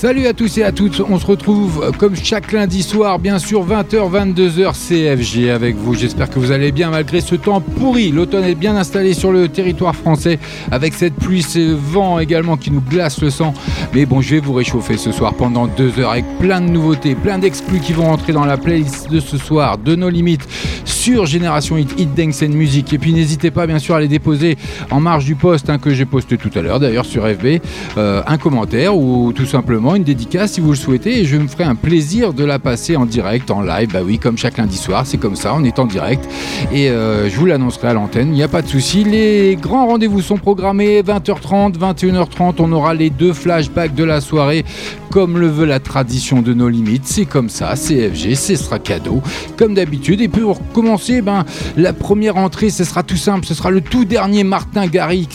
[0.03, 3.39] Salut à tous et à toutes, on se retrouve euh, comme chaque lundi soir, bien
[3.39, 5.93] sûr 20h, 22h CFG avec vous.
[5.93, 8.11] J'espère que vous allez bien malgré ce temps pourri.
[8.11, 10.39] L'automne est bien installé sur le territoire français
[10.71, 13.53] avec cette pluie, ce vent également qui nous glace le sang.
[13.93, 17.13] Mais bon, je vais vous réchauffer ce soir pendant deux heures avec plein de nouveautés,
[17.13, 20.47] plein d'exclus qui vont rentrer dans la playlist de ce soir, de nos limites
[20.83, 22.91] sur Génération Hit, Hit Dance Music.
[22.91, 24.57] Et puis n'hésitez pas bien sûr à les déposer
[24.89, 27.59] en marge du post hein, que j'ai posté tout à l'heure d'ailleurs sur FB,
[27.97, 31.47] euh, un commentaire ou tout simplement une dédicace si vous le souhaitez et je me
[31.47, 33.91] ferai un plaisir de la passer en direct, en live.
[33.93, 36.27] Bah oui, comme chaque lundi soir, c'est comme ça, on est en direct
[36.71, 39.03] et euh, je vous l'annoncerai à l'antenne, il n'y a pas de souci.
[39.03, 42.55] Les grands rendez-vous sont programmés 20h30, 21h30.
[42.57, 44.65] On aura les deux flashbacks de la soirée
[45.13, 47.05] comme le veut la tradition de nos limites.
[47.05, 49.21] C'est comme ça, CFG, ce sera cadeau,
[49.57, 50.21] comme d'habitude.
[50.21, 51.45] Et pour commencer, ben,
[51.77, 55.29] la première entrée, ce sera tout simple, ce sera le tout dernier Martin Garrix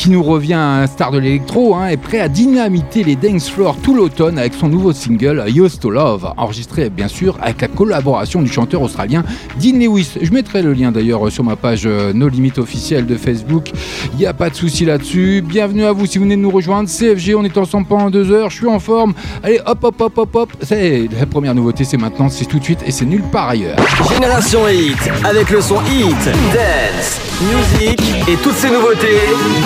[0.00, 3.76] qui nous revient, un star de l'électro, hein, est prêt à dynamiter les dance floors
[3.82, 8.40] tout l'automne avec son nouveau single Used to Love, enregistré bien sûr avec la collaboration
[8.40, 9.22] du chanteur australien
[9.60, 10.14] Dean Lewis.
[10.20, 13.72] Je mettrai le lien d'ailleurs sur ma page euh, No Limites officielle de Facebook.
[14.14, 15.44] Il n'y a pas de souci là-dessus.
[15.46, 16.88] Bienvenue à vous si vous venez de nous rejoindre.
[16.88, 18.48] CFG, on est ensemble pendant deux heures.
[18.48, 19.12] Je suis en forme.
[19.42, 20.50] Allez, hop, hop, hop, hop, hop.
[20.62, 23.76] C'est la première nouveauté, c'est maintenant, c'est tout de suite et c'est nulle part ailleurs.
[24.12, 29.20] Génération Hit, avec le son Hit, Dance, Music et toutes ces nouveautés,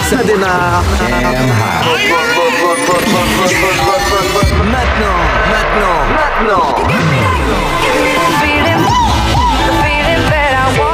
[0.08, 0.84] ça démarre.
[4.64, 5.20] Maintenant,
[5.50, 6.68] maintenant, maintenant.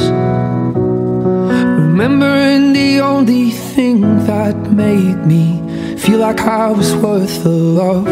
[1.79, 5.61] Remembering the only thing that made me
[5.97, 8.07] feel like I was worth the love.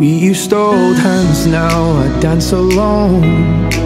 [0.00, 3.85] We used to hold hands, now I dance alone.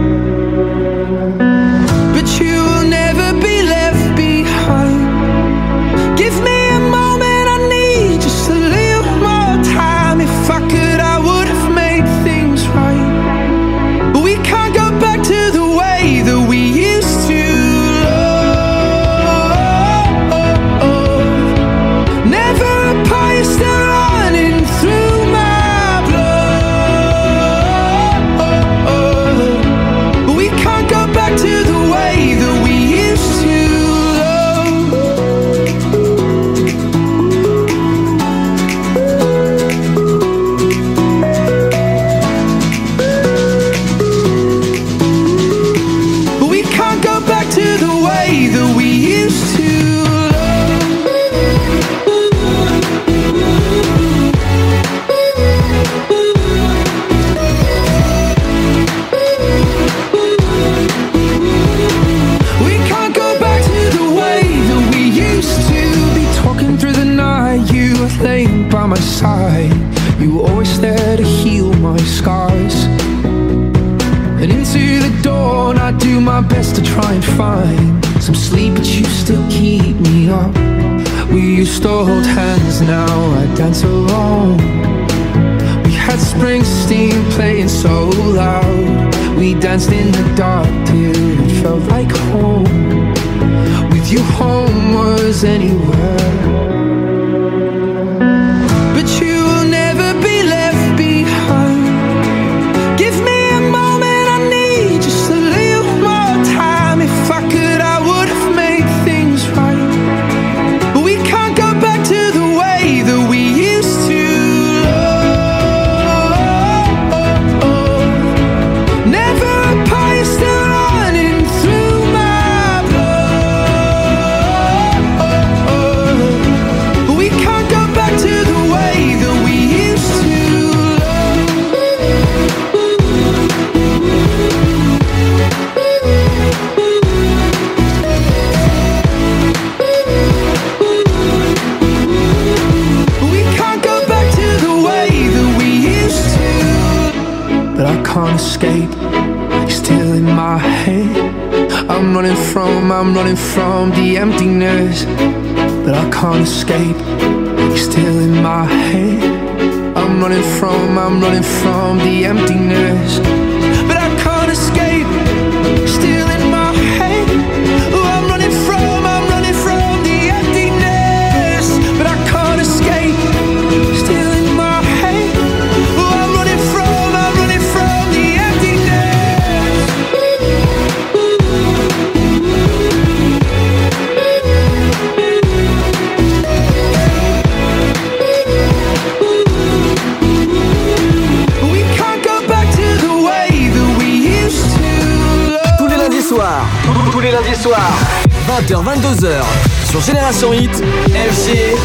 [200.05, 200.71] Génération Hit,
[201.13, 201.75] FG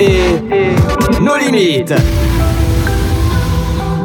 [0.00, 0.42] et
[1.20, 1.94] limites.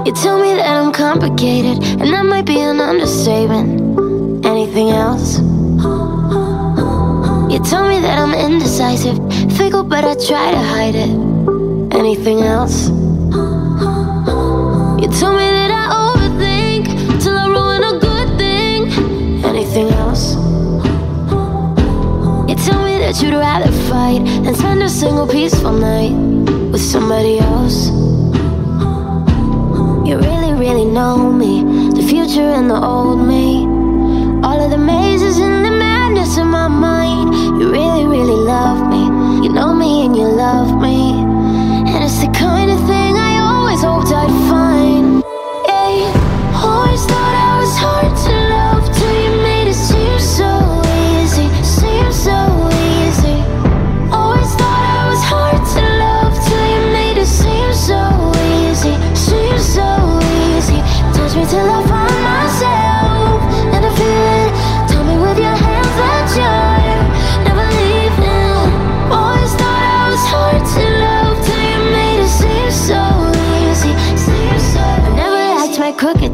[0.06, 4.46] You tell me that I'm complicated, and that might be an understatement.
[4.46, 5.40] Anything else?
[7.52, 9.18] You tell me that I'm indecisive,
[9.58, 11.10] fickle, but I try to hide it.
[11.96, 12.90] Anything else?
[23.14, 26.14] That you'd rather fight than spend a single peaceful night
[26.72, 27.90] with somebody else.
[30.08, 33.66] You really, really know me, the future and the old me.
[34.44, 37.34] All of the mazes and the madness in my mind.
[37.60, 39.04] You really, really love me.
[39.46, 41.22] You know me and you love me.
[41.94, 44.63] And it's the kind of thing I always hoped I'd find.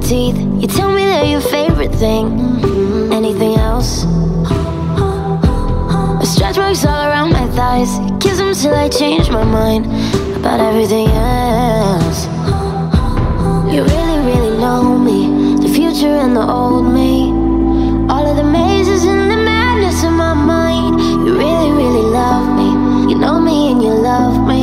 [0.10, 0.38] Teeth.
[0.60, 2.26] You tell me they're your favorite thing.
[2.30, 3.14] Mm-hmm.
[3.14, 3.92] Anything else?
[6.34, 7.92] Stretch marks all around my thighs.
[8.20, 9.86] Kiss them till I change my mind
[10.38, 12.26] about everything else.
[13.72, 15.20] You really, really know me,
[15.62, 17.30] the future and the old me.
[18.12, 21.00] All of the mazes and the madness in my mind.
[21.26, 22.70] You really, really love me.
[23.12, 24.59] You know me and you love me.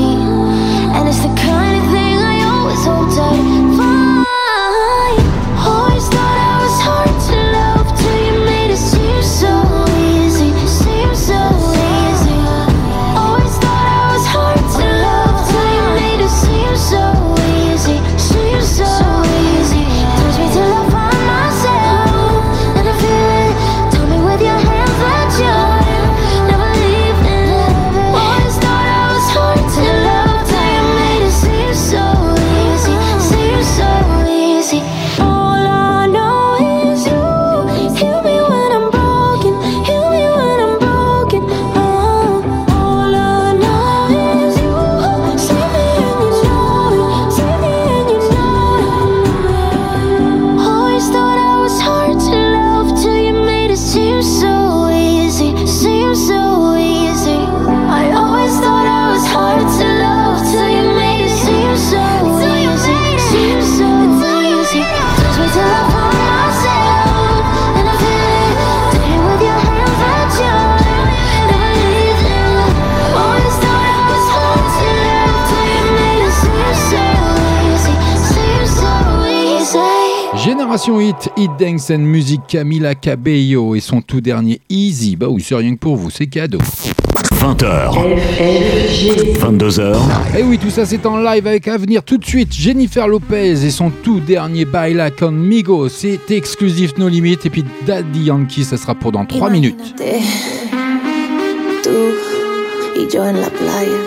[80.88, 85.16] Hit, Hit Dance and Music, Camila Cabello et son tout dernier Easy.
[85.16, 86.58] Bah oui, c'est rien que pour vous, c'est cadeau.
[87.40, 87.92] 20h.
[89.40, 89.96] 22h.
[90.38, 93.64] Et oui, tout ça c'est en live avec à venir tout de suite Jennifer Lopez
[93.66, 95.88] et son tout dernier Baila Conmigo.
[95.88, 99.94] C'est exclusif No Limit et puis Daddy Yankee, ça sera pour dans 3 minutes.
[99.98, 100.46] Imagínate,
[101.82, 101.90] Tú
[102.96, 103.98] y yo en la playa.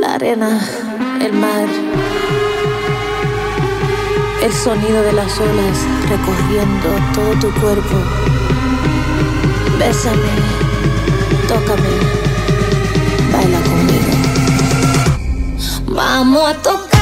[0.00, 0.60] La arena,
[1.20, 2.23] el mar.
[4.44, 7.96] El sonido de las olas recorriendo todo tu cuerpo.
[9.78, 10.20] Bésame,
[11.48, 11.88] tócame,
[13.32, 14.12] baila conmigo.
[15.88, 16.93] Vamos a tocar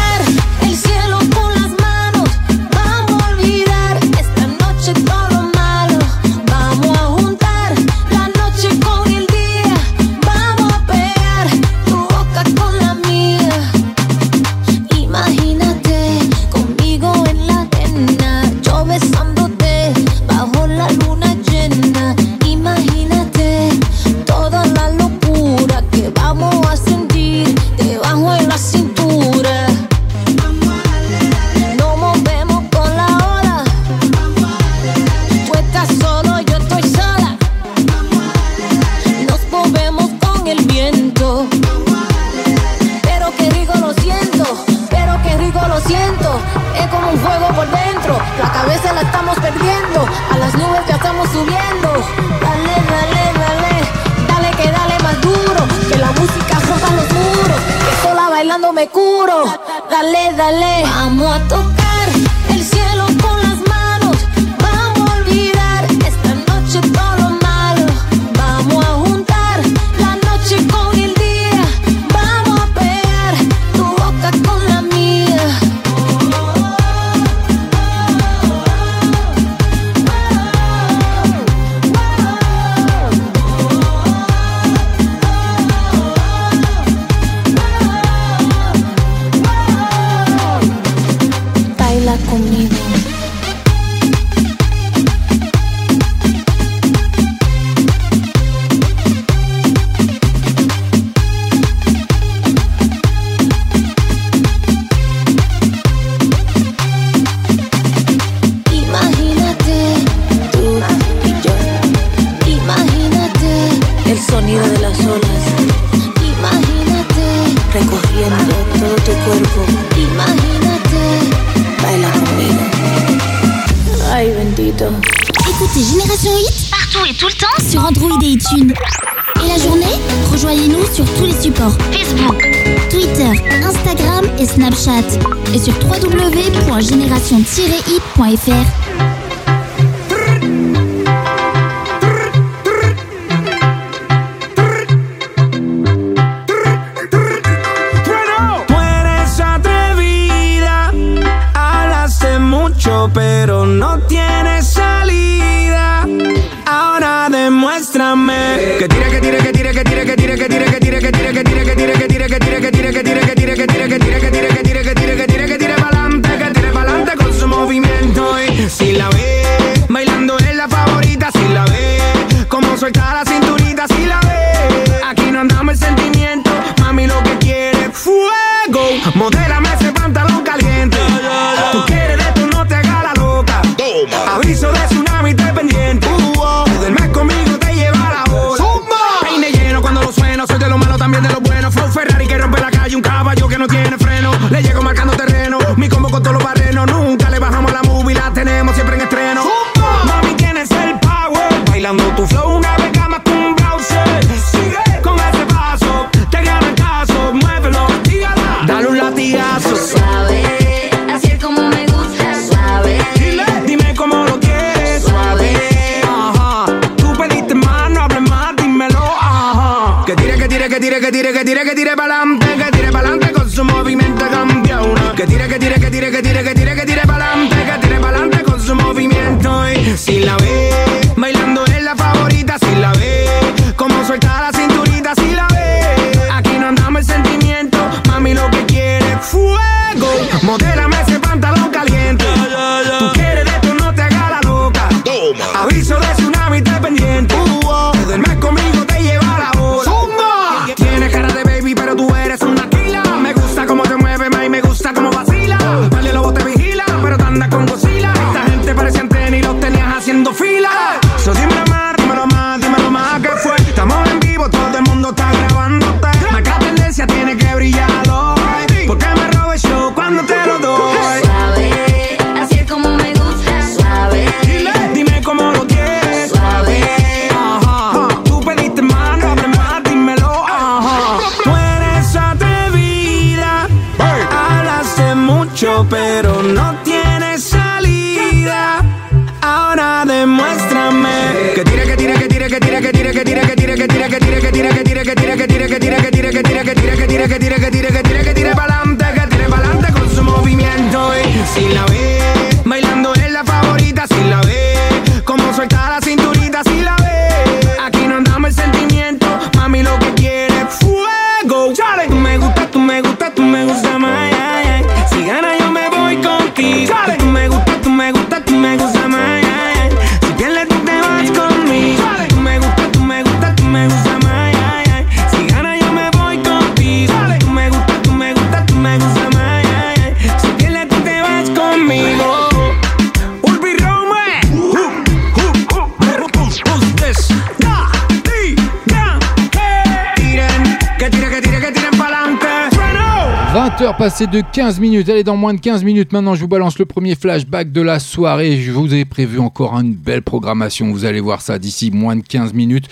[343.92, 345.08] heure passée de 15 minutes.
[345.08, 346.12] Elle est dans moins de 15 minutes.
[346.12, 348.56] Maintenant, je vous balance le premier flashback de la soirée.
[348.58, 350.90] Je vous ai prévu encore une belle programmation.
[350.92, 352.86] Vous allez voir ça d'ici moins de 15 minutes.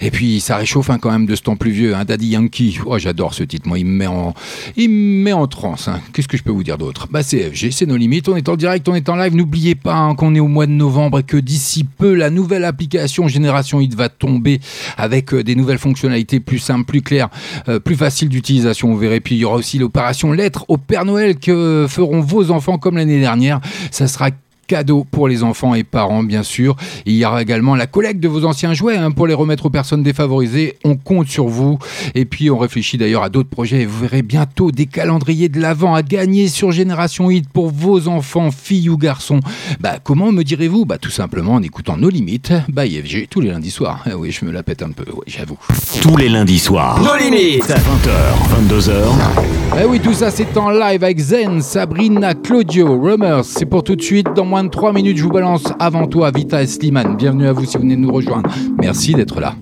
[0.00, 1.94] Et puis, ça réchauffe hein, quand même de ce temps pluvieux.
[1.94, 2.04] Hein.
[2.04, 2.78] Daddy Yankee.
[2.86, 3.68] Oh, j'adore ce titre.
[3.68, 4.34] Moi, il me met en,
[4.76, 5.88] il me met en transe.
[5.88, 6.00] Hein.
[6.12, 7.08] Qu'est-ce que je peux vous dire d'autre?
[7.10, 8.28] Bah, c'est FG, c'est nos limites.
[8.28, 9.34] On est en direct, on est en live.
[9.34, 12.64] N'oubliez pas hein, qu'on est au mois de novembre et que d'ici peu, la nouvelle
[12.64, 14.60] application Génération Hit va tomber
[14.96, 17.28] avec euh, des nouvelles fonctionnalités plus simples, plus claires,
[17.68, 18.88] euh, plus faciles d'utilisation.
[18.88, 19.20] Vous verrez.
[19.20, 22.96] Puis, il y aura aussi l'opération LED au Père Noël que feront vos enfants comme
[22.96, 23.60] l'année dernière.
[23.90, 24.30] Ça sera
[24.66, 26.76] cadeaux pour les enfants et parents, bien sûr.
[27.04, 29.70] il y aura également la collecte de vos anciens jouets hein, pour les remettre aux
[29.70, 30.76] personnes défavorisées.
[30.84, 31.78] On compte sur vous.
[32.14, 33.84] Et puis, on réfléchit d'ailleurs à d'autres projets.
[33.84, 38.50] Vous verrez bientôt des calendriers de l'Avent à gagner sur Génération Hit pour vos enfants,
[38.50, 39.40] filles ou garçons.
[39.80, 40.84] Bah, comment me direz-vous?
[40.84, 44.02] Bah, tout simplement en écoutant Nos Limites by FG tous les lundis soirs.
[44.06, 45.58] Ah oui, je me la pète un peu, oui, j'avoue.
[46.02, 47.00] Tous les lundis soirs.
[47.00, 48.92] Nos Limites 20h, 22h.
[49.80, 53.44] Eh oui, tout ça, c'est en live avec Zen, Sabrina, Claudio, Rumors.
[53.44, 54.26] C'est pour tout de suite.
[54.34, 57.14] Dans moins de 3 minutes, je vous balance avant toi, Vita et Slimane.
[57.18, 58.48] Bienvenue à vous si vous venez de nous rejoindre.
[58.78, 59.54] Merci d'être là.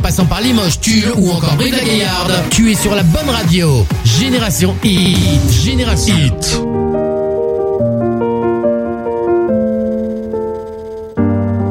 [0.00, 3.86] Passant par Limoges, Tulle ou encore Brive-la-Gaillarde, tu es sur la bonne radio.
[4.04, 5.18] Génération Hit.
[5.50, 6.60] Génération Hit.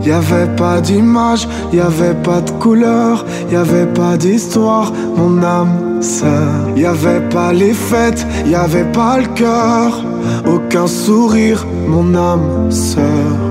[0.05, 6.01] Y avait pas d'image, y avait pas de couleur, y avait pas d'histoire, mon âme
[6.01, 6.69] sœur.
[6.75, 10.03] Y avait pas les fêtes, y avait pas le cœur,
[10.45, 13.42] aucun sourire, mon âme sœur.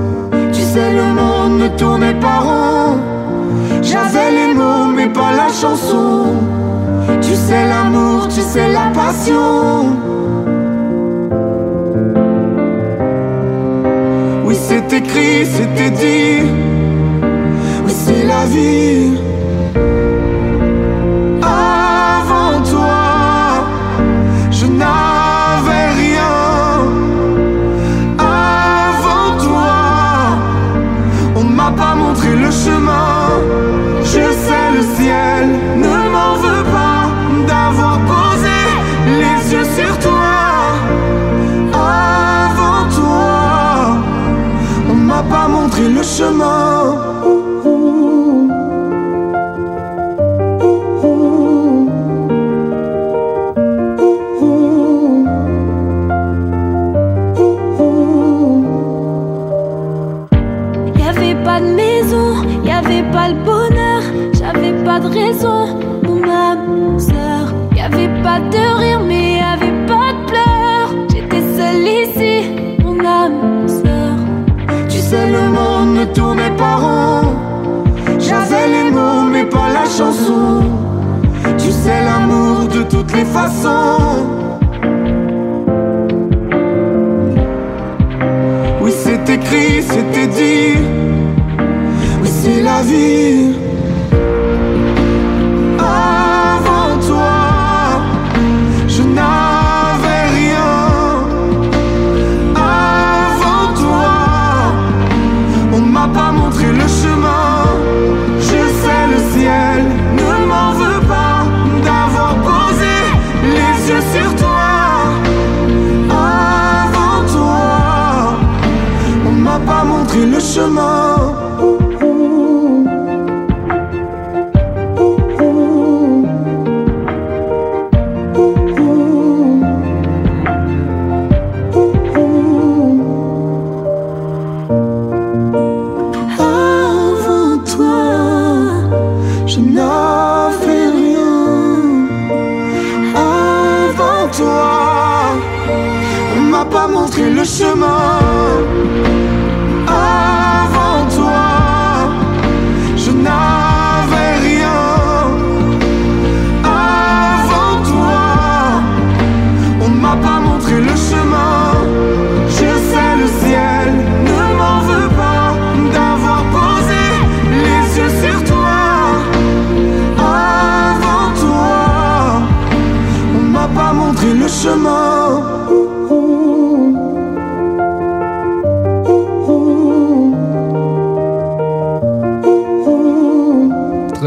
[0.73, 2.97] Tu sais, le monde ne tournait pas rond.
[3.83, 6.25] J'avais les mots, mais pas la chanson.
[7.21, 9.97] Tu sais l'amour, tu sais la passion.
[14.45, 16.49] Oui, c'est écrit, c'était dit.
[17.85, 17.93] Oui,
[32.51, 33.29] chemin.
[34.03, 35.47] Je sais le ciel
[35.85, 37.03] ne m'en veut pas
[37.47, 38.59] d'avoir posé
[39.21, 40.33] les yeux sur toi.
[41.73, 43.97] Avant toi,
[44.89, 46.72] on m'a pas montré le chemin.
[88.81, 91.03] Oui, c'est écrit, c'était dit
[92.43, 93.62] c'est la vie.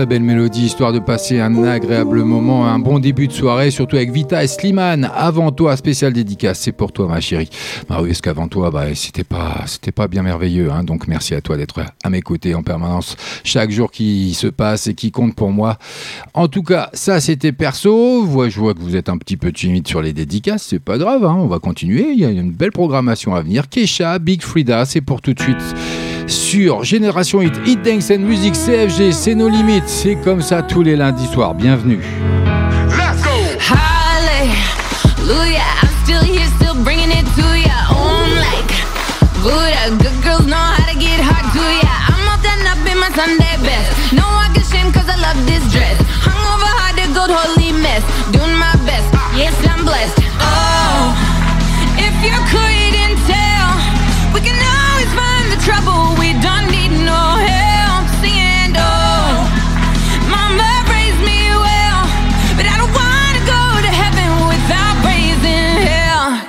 [0.07, 4.11] Belle mélodie, histoire de passer un agréable moment, un bon début de soirée, surtout avec
[4.11, 5.11] Vita et Slimane.
[5.15, 7.51] Avant toi, spécial dédicace, c'est pour toi, ma chérie.
[7.89, 10.85] Bah oui, parce qu'avant toi, bah, c'était pas, c'était pas bien merveilleux, hein.
[10.85, 14.87] donc merci à toi d'être à mes côtés en permanence, chaque jour qui se passe
[14.87, 15.77] et qui compte pour moi.
[16.35, 18.25] En tout cas, ça c'était perso.
[18.49, 21.25] Je vois que vous êtes un petit peu timide sur les dédicaces, c'est pas grave,
[21.25, 21.37] hein.
[21.39, 22.13] on va continuer.
[22.13, 23.69] Il y a une belle programmation à venir.
[23.69, 25.75] Kesha, Big Frida, c'est pour tout de suite
[26.27, 30.83] sur Génération Hit, Hit Dance and Music CFG, c'est nos limites, c'est comme ça tous
[30.83, 31.55] les lundis soirs.
[31.55, 32.01] Bienvenue.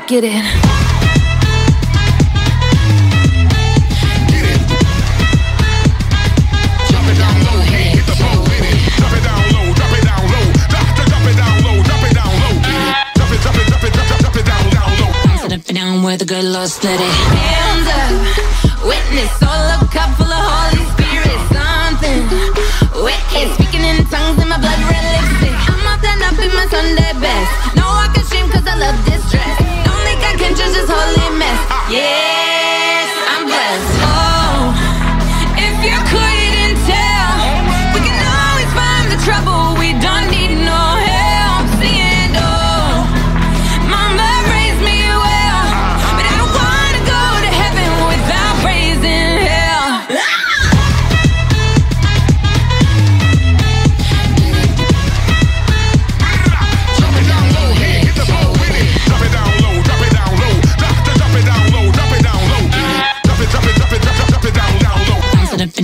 [0.07, 0.41] Get it down
[7.03, 7.91] where the good Lord.
[7.91, 8.07] Hands
[13.47, 15.11] up, cup it up, cup it down low.
[15.43, 17.11] Cup it down with the good Lord's letter.
[18.87, 22.23] witness, all a cup full of Holy Spirit, something
[23.03, 23.47] wicked.
[23.59, 25.55] Speaking in tongues in my blood red lipstick.
[25.67, 27.75] I'm all done up in my Sunday best.
[27.75, 29.66] No, I can shame cause I love this dress.
[31.89, 32.36] Yeah!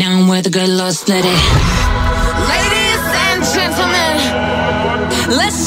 [0.03, 1.41] Down where the good Lord split it.
[2.53, 4.15] Ladies and gentlemen,
[5.37, 5.62] let's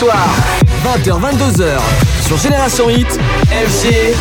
[0.00, 0.34] soirs,
[0.82, 1.78] 20h-22h,
[2.26, 4.14] sur Génération Hit, FG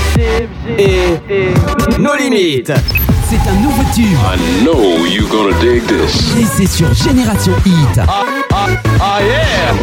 [0.78, 1.18] et
[1.98, 2.74] nos limites.
[3.30, 4.18] C'est un nouveau tube.
[4.26, 6.36] I know you gonna dig this.
[6.38, 7.98] Et c'est sur Génération Hit.
[8.00, 8.68] Ah, ah,
[9.00, 9.74] ah yeah!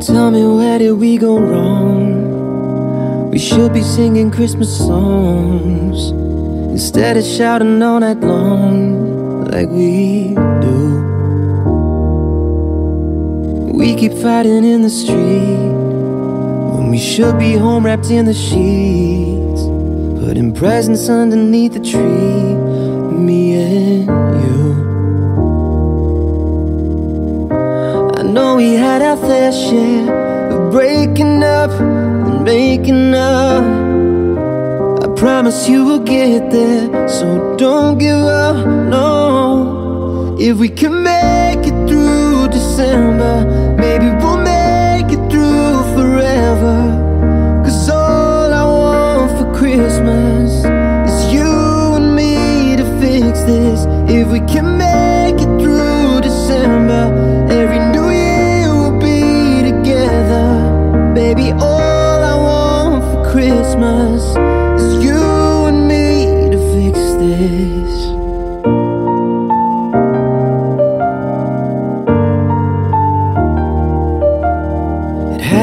[0.00, 3.30] Tell me where did we go wrong?
[3.30, 6.12] We should be singing Christmas songs
[6.72, 10.78] instead of shouting all night long like we do.
[13.74, 15.72] We keep fighting in the street
[16.74, 19.62] when we should be home wrapped in the sheets,
[20.24, 22.54] putting presents underneath the tree.
[23.26, 24.08] Me and
[24.42, 24.62] you.
[28.18, 33.81] I know we had our fair share of breaking up and making up.
[35.22, 38.66] Promise you we'll get there, so don't give up.
[38.66, 44.10] No, if we can make it through December, maybe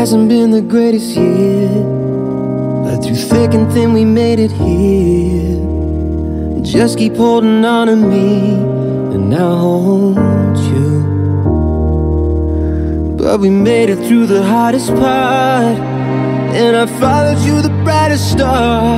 [0.10, 1.69] hasn't been the greatest year,
[2.84, 5.60] but through thick and thin we made it here.
[6.63, 8.54] Just keep holding on to me,
[9.13, 10.89] and I'll hold you.
[13.19, 15.78] But we made it through the hardest part,
[16.58, 18.98] and I followed you the brightest star.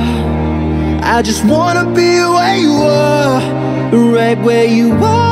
[1.02, 3.42] I just wanna be where you are,
[4.14, 5.31] right where you are.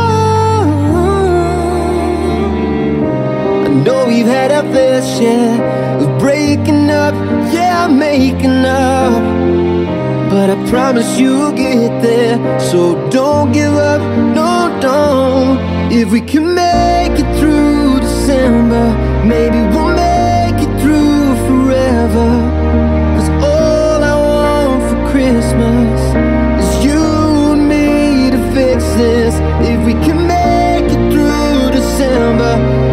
[4.11, 5.57] We've had our fair share
[6.03, 7.15] of breaking up,
[7.55, 9.23] yeah, making up.
[10.33, 14.01] But I promise you'll get there, so don't give up,
[14.39, 15.59] no, don't.
[15.93, 18.87] If we can make it through December,
[19.25, 22.31] maybe we'll make it through forever.
[23.15, 26.01] Cause all I want for Christmas
[26.63, 27.03] is you
[27.53, 29.35] and me to fix this.
[29.73, 32.90] If we can make it through December,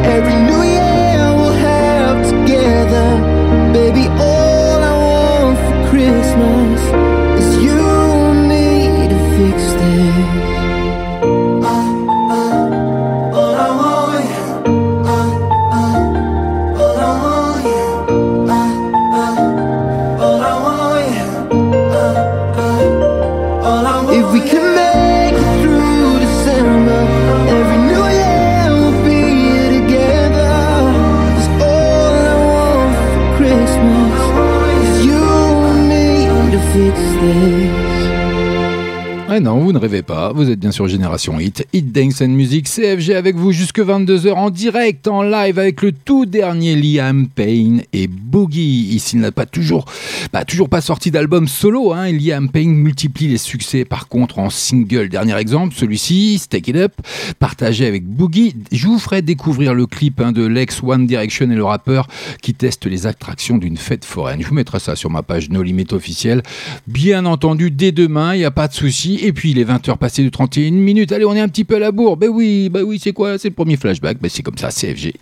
[39.88, 40.17] pas.
[40.38, 41.66] Vous êtes bien sur Génération Hit.
[41.74, 45.92] Hit Dance and Music CFG avec vous jusque 22h en direct, en live avec le
[45.92, 48.90] tout dernier Liam Payne et Boogie.
[48.94, 49.86] Ici, il n'a pas toujours,
[50.32, 51.92] bah, toujours pas sorti d'album solo.
[51.92, 52.12] Hein.
[52.12, 55.10] Liam Payne multiplie les succès par contre en single.
[55.10, 56.94] Dernier exemple, celui-ci, Take It Up,
[57.40, 58.54] partagé avec Boogie.
[58.72, 62.08] Je vous ferai découvrir le clip hein, de l'ex One Direction et le rappeur
[62.44, 64.40] qui teste les attractions d'une fête foraine.
[64.44, 66.44] Je vous mettrai ça sur ma page No Limit officielle.
[66.86, 69.18] Bien entendu, dès demain, il n'y a pas de souci.
[69.24, 71.12] Et puis, il est 20h passé de 31 minutes.
[71.12, 72.18] Allez, on est un petit peu à la bourre.
[72.18, 73.38] Ben oui, ben oui, c'est quoi?
[73.38, 74.18] C'est le premier flashback.
[74.22, 75.14] Ben c'est comme ça, CFG.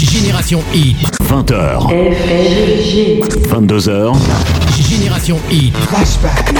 [0.00, 0.96] Génération Hit.
[1.22, 1.88] 20h.
[3.48, 4.14] 22h.
[4.88, 5.74] Génération Hit.
[5.88, 6.52] Flashback.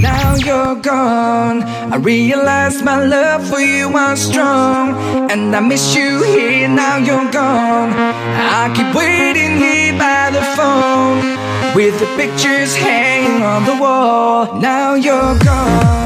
[0.00, 1.62] Now you're gone.
[1.62, 4.94] I realize my love for you was strong.
[5.30, 6.68] And I miss you here.
[6.68, 7.92] Now you're gone.
[7.94, 11.43] I keep waiting here by the phone.
[11.74, 14.60] With the pictures hanging on the wall.
[14.60, 16.03] Now you're gone.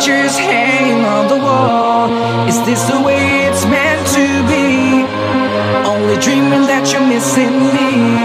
[0.03, 2.11] pictures hanging on the wall.
[2.49, 5.07] Is this the way it's meant to be?
[5.89, 8.19] Only dreaming that you're missing me.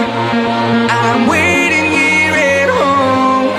[0.90, 3.54] I'm waiting here at home.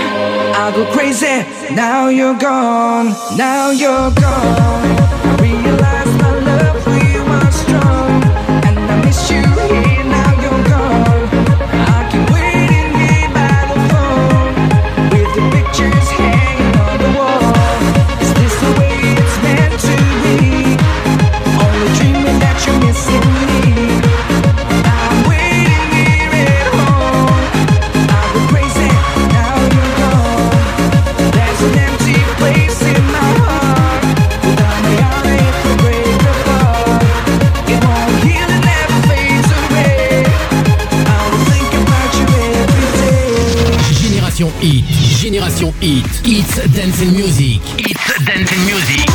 [0.53, 4.98] I go crazy, now you're gone, now you're gone.
[44.39, 44.53] Génération
[45.19, 49.09] Génération Hit, Hits Dance and Music, Hits Dance and Music.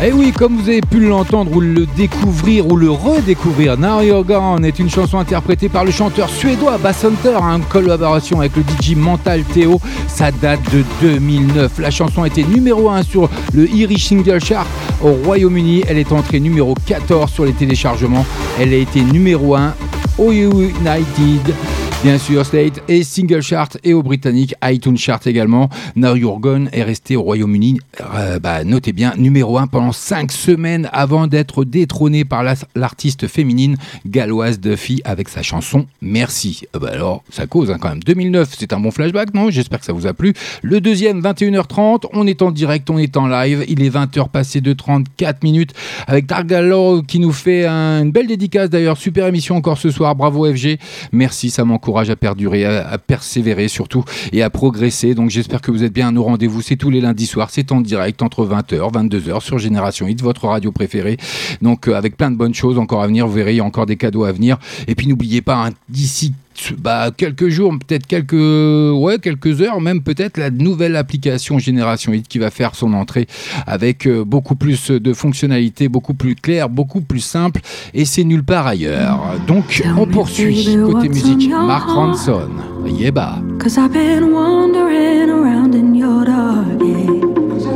[0.00, 4.00] Et Eh oui, comme vous avez pu l'entendre ou le découvrir ou le redécouvrir, Now
[4.00, 8.52] You're Gone est une chanson interprétée par le chanteur suédois Bass Hunter en collaboration avec
[8.56, 9.78] le DJ Mental Theo.
[10.08, 11.78] Ça date de 2009.
[11.78, 14.66] La chanson été numéro 1 sur le Irish Single Chart
[15.02, 15.82] au Royaume-Uni.
[15.86, 18.24] Elle est entrée numéro 14 sur les téléchargements.
[18.58, 19.74] Elle a été numéro 1
[20.16, 21.54] au United.
[22.02, 25.68] Bien sûr, State et Single Chart et au Britannique, iTunes Chart également.
[25.94, 26.40] Now You're
[26.72, 27.78] est resté au Royaume-Uni,
[28.16, 33.28] euh, bah, notez bien, numéro 1 pendant 5 semaines avant d'être détrôné par la- l'artiste
[33.28, 36.62] féminine galloise Duffy avec sa chanson Merci.
[36.74, 38.02] Euh, bah alors, ça cause hein, quand même.
[38.02, 39.50] 2009, c'est un bon flashback, non?
[39.50, 40.34] J'espère que ça vous a plu.
[40.62, 43.64] Le deuxième, 21h30, on est en direct, on est en live.
[43.68, 45.72] Il est 20h passé de 34 minutes
[46.08, 48.96] avec Targalo qui nous fait un- une belle dédicace d'ailleurs.
[48.96, 50.16] Super émission encore ce soir.
[50.16, 50.78] Bravo FG.
[51.12, 55.14] Merci, ça m'encourage à perdurer, à, persévérer surtout et à progresser.
[55.14, 56.62] Donc j'espère que vous êtes bien à nos rendez-vous.
[56.62, 57.50] C'est tous les lundis soirs.
[57.50, 61.16] C'est en direct entre 20h, 22h sur Génération Hit, votre radio préférée.
[61.60, 63.26] Donc euh, avec plein de bonnes choses encore à venir.
[63.26, 64.58] Vous verrez, il y a encore des cadeaux à venir.
[64.86, 66.32] Et puis n'oubliez pas, hein, d'ici
[66.78, 72.28] bah, quelques jours, peut-être quelques, ouais, quelques heures, même peut-être la nouvelle application Génération Hit
[72.28, 73.26] qui va faire son entrée
[73.66, 77.60] avec euh, beaucoup plus de fonctionnalités, beaucoup plus claires, beaucoup plus simples
[77.94, 79.20] et c'est nulle part ailleurs.
[79.46, 81.50] Donc on poursuit côté musique.
[81.50, 81.88] Mark?
[81.88, 82.50] Ronson,
[82.86, 83.38] Yeba.
[83.58, 87.66] Cause I've been wandering around in your dark days.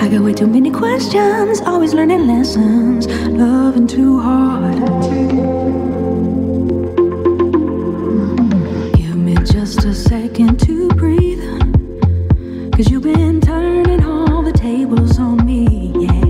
[0.00, 5.81] I got way too many questions, always learning lessons, loving too hard.
[9.64, 11.40] Just a second to breathe.
[12.72, 16.24] Cause you've been turning all the tables on me, yeah.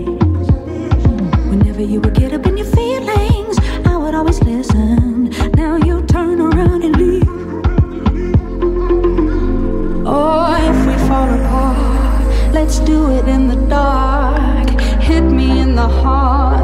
[1.49, 3.57] Whenever you would get up in your feelings,
[3.87, 5.31] I would always listen.
[5.57, 7.29] Now you turn around and leave.
[10.07, 14.69] Or if we fall apart, let's do it in the dark.
[15.01, 16.62] Hit me in the heart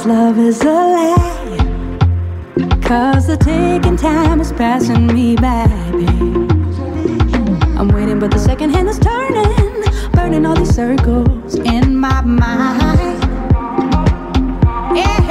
[0.00, 1.58] this love is a lie,
[2.80, 6.50] 'cause the ticking time is passing me by, babe.
[7.78, 13.18] I'm waiting, but the second hand is turning, burning all these circles in my mind.
[14.94, 15.29] Yeah.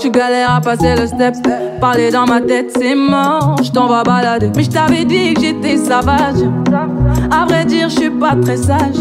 [0.00, 1.34] Tu galères à passer le step.
[1.80, 3.56] Parler dans ma tête, c'est mort.
[3.62, 4.50] Je t'en vais balader.
[4.56, 6.42] Mais je t'avais dit que j'étais sauvage.
[7.30, 8.96] À vrai dire, je suis pas très sage.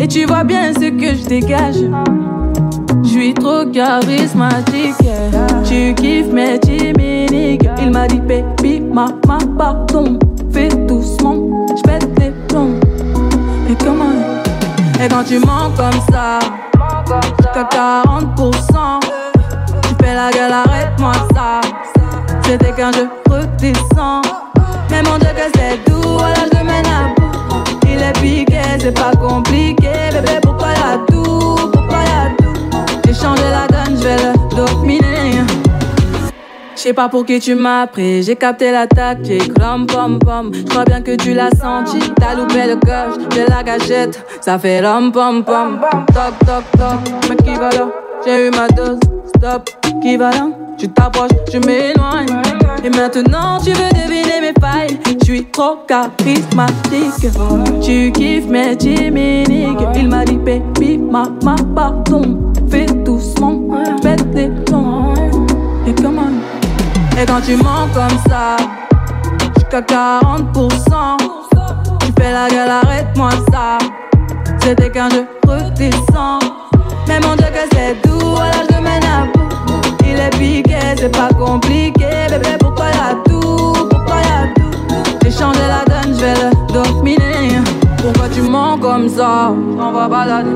[0.00, 1.76] Et tu vois bien ce que je dégage.
[3.04, 4.96] Je suis trop charismatique.
[5.64, 7.68] Tu kiffes mes timiniques.
[7.80, 9.06] Il m'a dit, baby, ma,
[9.56, 10.18] pardon.
[10.50, 11.36] Fais doucement,
[11.76, 12.80] je pète les plombs.
[13.70, 14.04] Et comment?
[15.00, 16.40] Et quand tu mens comme ça,
[17.38, 17.68] jusqu'à
[18.36, 18.77] 40%.
[20.30, 21.60] Gueule, arrête-moi ça.
[22.44, 24.22] C'était qu'un jeu redescends.
[24.90, 27.78] Mais mon Dieu, que c'est doux, voilà, je le mène à bout.
[27.84, 29.90] Il est piqué, c'est pas compliqué.
[30.12, 32.70] Bébé, pourquoi y'a tout Pourquoi y'a tout?
[33.06, 35.44] J'ai changé la donne, je vais le dominer.
[36.74, 40.52] Je sais pas pour qui tu m'as pris, j'ai capté la tactique, rom pom pom.
[40.54, 44.80] Je bien que tu l'as senti, t'as loupé le coche de la gâchette, ça fait
[44.80, 45.80] rom pom pom.
[46.14, 47.88] Toc toc toc, mais qui va là?
[48.24, 49.00] J'ai eu ma dose,
[49.36, 49.68] stop,
[50.00, 50.18] qui
[50.78, 52.28] Tu t'approches, je m'éloigne.
[52.84, 57.30] Et maintenant tu veux deviner mes failles, je suis trop charismatique.
[57.82, 61.24] Tu kiffes mes timiniques, il m'a dit baby, ma,
[61.74, 62.52] pardon.
[62.70, 63.60] Fais doucement,
[64.02, 65.14] faites les plombs.
[65.86, 66.30] Et comment
[67.20, 68.56] et quand tu mens comme ça,
[69.56, 71.16] jusqu'à 40%,
[72.00, 73.78] tu fais la gueule, arrête-moi ça.
[74.62, 76.38] C'était qu'un jeu redescends.
[77.08, 79.37] Mais mon Dieu, que c'est doux, voilà, je le mène à
[81.00, 82.06] c'est pas compliqué.
[82.30, 87.58] Bébé, pourquoi y'a tout Pourquoi y'a tout J'ai changé la donne, je vais le dominer.
[88.02, 89.52] Pourquoi tu mens comme ça?
[89.78, 90.50] T'en vas balader.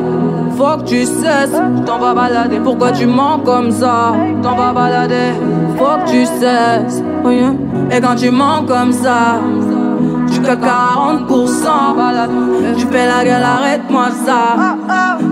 [0.56, 2.58] Faut que tu cesses, t'en vas balader.
[2.58, 4.14] Pourquoi tu mens comme ça?
[4.42, 5.32] T'en vas balader.
[5.78, 7.02] Faut que tu cesses.
[7.24, 7.54] Yeah.
[7.90, 9.40] Et quand tu mens comme ça,
[10.28, 12.30] jusqu'à 40%, balade.
[12.76, 14.76] Tu fais la gueule, arrête-moi ça.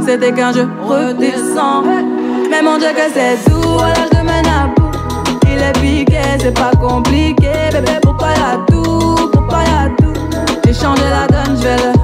[0.07, 1.83] C'était qu'un jeu redescends.
[2.51, 4.20] Mais mon Dieu, que c'est bout.
[6.43, 7.53] C'est pas compliqué.
[7.71, 9.31] Bébé, pourquoi y'a tout?
[9.31, 10.15] Pourquoi y'a tout?
[10.65, 12.00] J'ai changé la donne, je vais le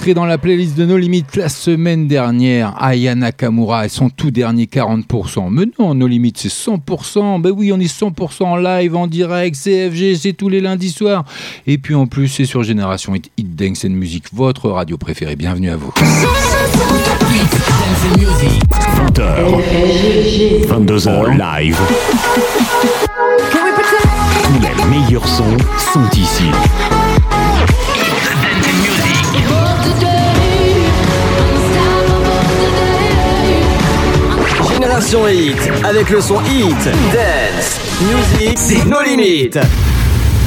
[0.00, 2.74] Rentrée dans la playlist de nos limites la semaine dernière.
[2.82, 5.50] Aya Nakamura et son tout dernier 40%.
[5.50, 7.42] Mais non, nos limites c'est 100%.
[7.42, 11.26] Ben oui, on est 100% en live, en direct, CFG, c'est tous les lundis soirs.
[11.66, 15.36] Et puis en plus, c'est sur Génération Hit, Hit Dance and Music, votre radio préférée.
[15.36, 15.92] Bienvenue à vous.
[19.06, 19.46] 20h,
[20.66, 21.78] 22h live.
[24.44, 25.58] Tous les meilleurs sons
[25.92, 26.44] sont ici.
[35.00, 39.58] Génération Hit, avec le son Hit, Dance, Music, c'est nos limites.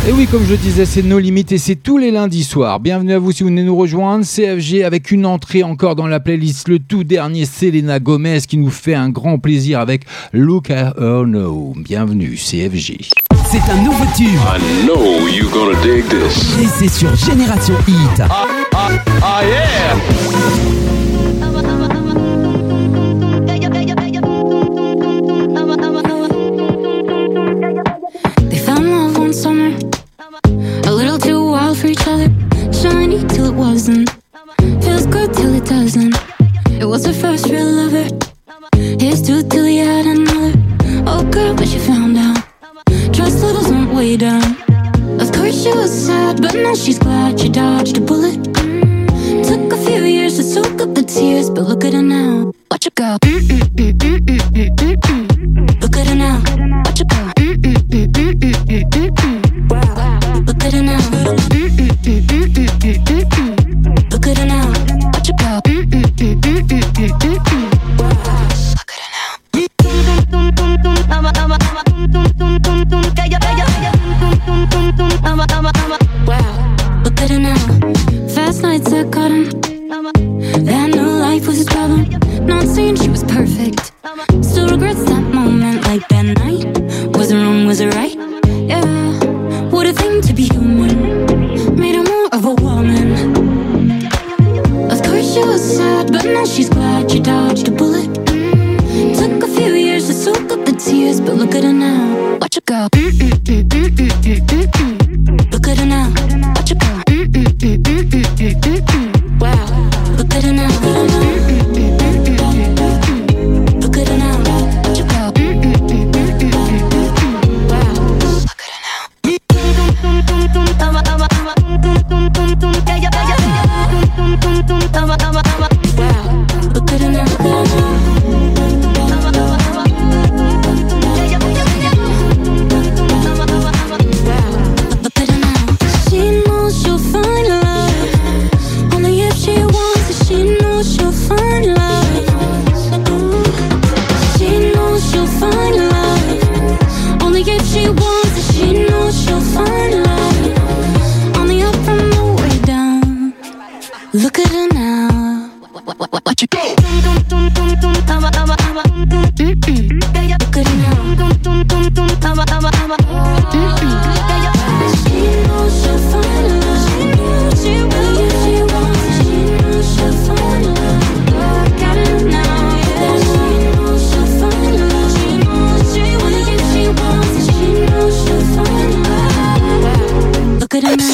[0.08, 2.80] Et oui, comme je disais, c'est nos limites et c'est tous les lundis soirs.
[2.80, 4.24] Bienvenue à vous si vous venez nous rejoindre.
[4.24, 8.70] CFG avec une entrée encore dans la playlist, le tout dernier Selena Gomez qui nous
[8.70, 11.74] fait un grand plaisir avec Look at Her Now.
[11.76, 13.10] Bienvenue CFG.
[13.50, 14.28] C'est un nouveau tube.
[14.28, 16.60] I know you're gonna dig this.
[16.62, 18.22] Et c'est sur Génération Hit.
[18.22, 20.43] Ah yeah!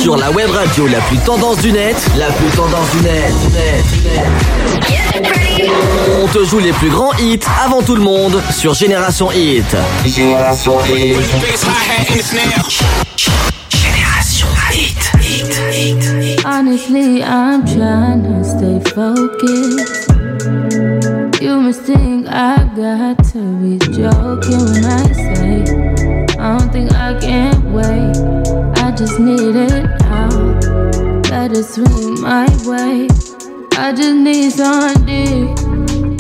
[0.10, 3.86] Sur la web radio la plus tendance du net, la plus tendance du net, net,
[4.03, 5.70] net.
[6.20, 9.68] On te joue les plus grands hits avant tout le monde sur Génération Hit.
[10.03, 11.16] Génération Hit.
[13.70, 15.12] Génération Hit.
[16.43, 20.10] Honestly, I'm trying to stay focused.
[21.39, 25.64] You must think I got to be joking when I say
[26.39, 28.18] I don't think I can wait.
[28.82, 29.98] I just need it
[31.51, 33.07] it swing my way.
[33.77, 35.47] I just need some dick.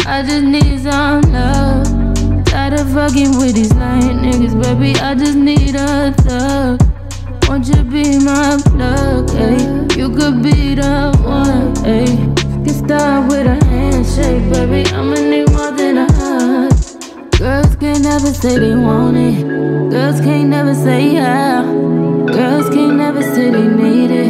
[0.07, 2.45] I just need some love.
[2.45, 4.99] Tired of fucking with these lying niggas, baby.
[4.99, 6.81] I just need a thug.
[7.47, 9.97] Won't you be my plug, ayy?
[9.97, 12.35] You could be the one, ayy.
[12.63, 14.89] Get started with a handshake, baby.
[14.91, 16.71] I'ma need more than a hug.
[17.37, 19.47] Girls can't never say they want it.
[19.91, 21.63] Girls can't never say yeah.
[21.63, 24.28] Girls can't never say they need it.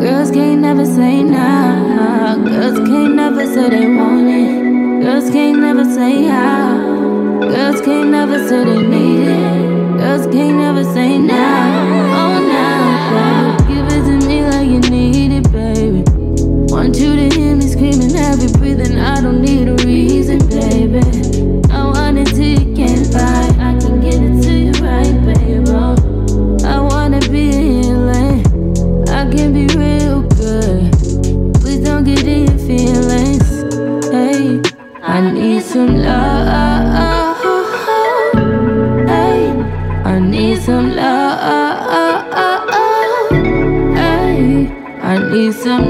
[0.00, 2.34] Girls can't never say nah.
[2.36, 5.02] Girls can't never say they want it.
[5.02, 7.38] Girls can't never say how.
[7.40, 9.98] Girls can't never say they need it.
[9.98, 11.36] Girls can't never say nah.
[12.16, 13.74] Oh nah, baby.
[13.74, 16.02] Give it to me like you need it, baby.
[16.72, 18.98] Want you to hear me screaming every breathing.
[18.98, 21.39] I don't need a reason, baby.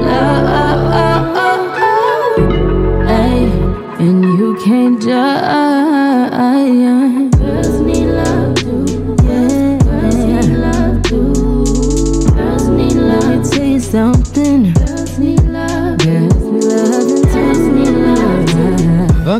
[0.01, 0.70] Need some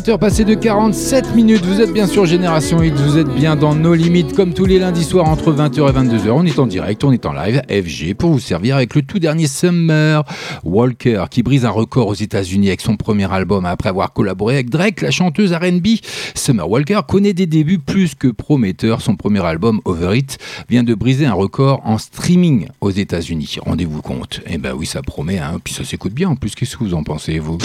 [0.02, 3.76] 20h passées de 47 minutes, vous êtes bien sur Génération Hit, vous êtes bien dans
[3.76, 6.30] nos limites comme tous les lundis soirs entre 20h et 22h.
[6.32, 9.20] On est en direct, on est en live, FG, pour vous servir avec le tout
[9.20, 10.24] dernier Summer
[10.64, 14.72] Walker qui brise un record aux États-Unis avec son premier album après avoir collaboré avec
[14.72, 15.86] Drake, la chanteuse RB.
[16.34, 19.02] Summer Walker connaît des débuts plus que prometteurs.
[19.02, 23.58] Son premier album, Over It, vient de briser un record en streaming aux États-Unis.
[23.64, 24.42] Rendez-vous compte.
[24.48, 25.60] Eh ben oui, ça promet, hein.
[25.64, 26.56] puis ça s'écoute bien en plus.
[26.56, 27.60] Qu'est-ce que vous en pensez, vous?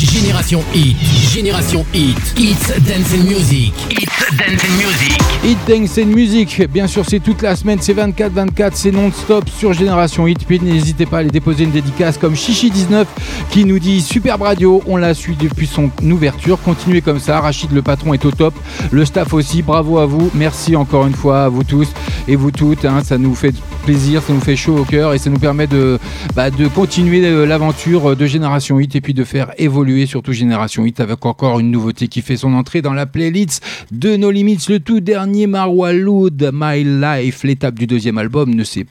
[0.00, 0.96] Génération Hit,
[1.32, 5.18] Génération Hit, It's Dance and Music, It's Dance and Music.
[5.44, 9.74] Hit Dance and Music, bien sûr c'est toute la semaine, c'est 24-24, c'est non-stop sur
[9.74, 10.46] Génération Hit.
[10.46, 13.04] Puis n'hésitez pas à aller déposer une dédicace comme Chichi19
[13.50, 16.58] qui nous dit Superbe radio, on la suit depuis son ouverture.
[16.62, 18.54] Continuez comme ça, Rachid le patron est au top,
[18.90, 21.88] le staff aussi, bravo à vous, merci encore une fois à vous tous
[22.28, 23.54] et vous toutes, hein, ça nous fait
[23.84, 25.98] plaisir, ça nous fait chaud au cœur et ça nous permet de,
[26.34, 31.00] bah, continuer euh, l'aventure de Génération Hit et puis de faire évoluer surtout Génération Hit
[31.00, 34.80] avec encore une nouveauté qui fait son entrée dans la playlist de No Limits, le
[34.80, 38.86] tout dernier Marwa Loud, My Life, l'étape du deuxième album ne s'est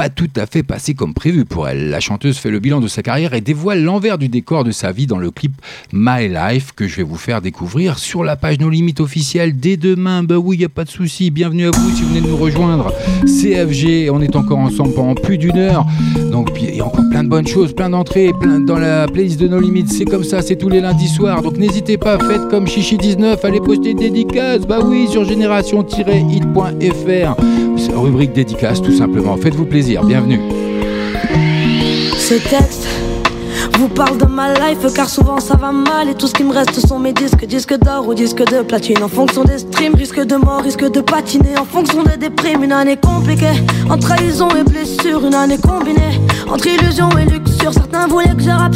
[0.00, 1.90] pas tout à fait passé comme prévu pour elle.
[1.90, 4.92] La chanteuse fait le bilan de sa carrière et dévoile l'envers du décor de sa
[4.92, 5.52] vie dans le clip
[5.92, 9.76] My Life que je vais vous faire découvrir sur la page No Limites officielle dès
[9.76, 10.22] demain.
[10.22, 11.30] Bah oui, n'y a pas de souci.
[11.30, 12.94] Bienvenue à vous si vous venez de nous rejoindre.
[13.26, 15.84] CFG, on est encore ensemble pendant plus d'une heure.
[16.32, 19.38] Donc il y a encore plein de bonnes choses, plein d'entrées, plein dans la playlist
[19.38, 19.92] de No Limites.
[19.92, 21.42] C'est comme ça, c'est tous les lundis soirs.
[21.42, 24.66] Donc n'hésitez pas, faites comme Chichi19, allez poster une dédicace.
[24.66, 27.36] Bah oui, sur génération-hit.fr.
[27.94, 29.36] Rubrique dédicace tout simplement.
[29.36, 30.40] Faites-vous plaisir, bienvenue.
[32.16, 32.86] Ce texte
[33.76, 36.52] vous parle de ma life car souvent ça va mal et tout ce qui me
[36.52, 40.20] reste sont mes disques, disques d'or ou disques de platine en fonction des streams, risque
[40.20, 43.56] de mort, risque de patiner en fonction des déprimes, une année compliquée
[43.90, 48.50] en trahison et blessure, une année combinée entre illusion et luxure, certains voulaient que je
[48.50, 48.74] rappe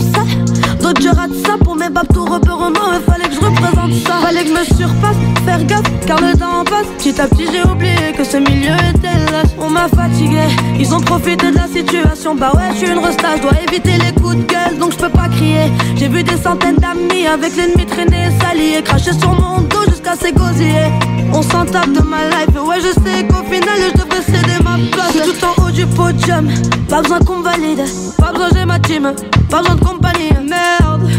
[0.84, 2.58] d'autres je rate ça pour mes babes tout repère
[2.94, 5.16] il fallait que je représente ça, fallait que je me surpasse,
[5.46, 9.32] faire gaffe car le temps passe, petit à petit j'ai oublié que ce milieu était
[9.32, 10.42] lâche, on m'a fatigué,
[10.78, 13.92] ils ont profité de la situation, bah ouais je suis une resta, je dois éviter
[13.92, 15.72] les coups de gueule donc je peux pas crier.
[15.96, 20.90] J'ai vu des centaines d'amis avec l'ennemi traîner, s'allier, cracher sur mon dos jusqu'à s'égosiller.
[21.32, 24.76] On s'en tape de ma life, ouais je sais qu'au final je devrais céder ma
[24.92, 25.63] place.
[25.74, 26.48] Du podium,
[26.88, 27.82] pas besoin qu'on valide,
[28.16, 29.12] pas besoin j'ai ma team,
[29.50, 31.10] pas besoin de compagnie, merde.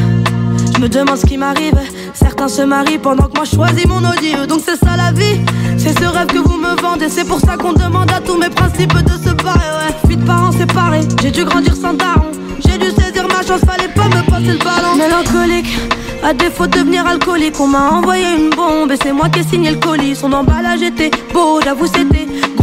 [0.73, 1.77] Je me demande ce qui m'arrive.
[2.13, 4.45] Certains se marient pendant que moi je choisis mon audio.
[4.47, 5.41] Donc c'est ça la vie,
[5.77, 7.09] c'est ce rêve que vous me vendez.
[7.09, 9.59] C'est pour ça qu'on demande à tous mes principes de se barrer.
[9.59, 12.31] Ouais, huit parents séparés, j'ai dû grandir sans daron.
[12.65, 14.95] J'ai dû saisir ma chance, fallait pas me passer le ballon.
[14.97, 15.77] Mélancolique,
[16.23, 19.43] à défaut de devenir alcoolique, on m'a envoyé une bombe et c'est moi qui ai
[19.43, 20.15] signé le colis.
[20.15, 22.14] Son emballage était beau, j'avoue c'était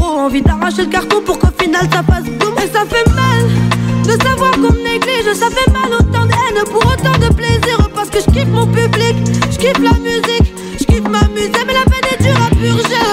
[0.03, 0.19] gros.
[0.19, 2.55] Envie d'arracher le carton pour qu'au final ça passe boum.
[2.63, 3.45] Et ça fait mal
[4.05, 5.33] de savoir qu'on me néglige.
[5.35, 7.89] Ça fait mal autant de haine pour autant de plaisir.
[7.95, 9.17] Parce que je kiffe mon public,
[9.51, 13.11] je kiffe la musique, je kiffe m'amuser, mais la peine est dure à purger.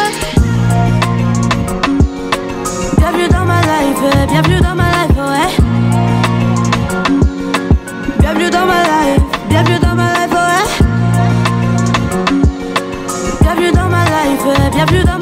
[2.97, 5.51] Bienvenue dans ma life, bienvenue dans ma life, ouais.
[8.19, 10.65] Bienvenue dans ma life, bienvenue dans ma life, ouais.
[13.41, 15.18] Bienvenue dans ma life, bienvenue dans ma life,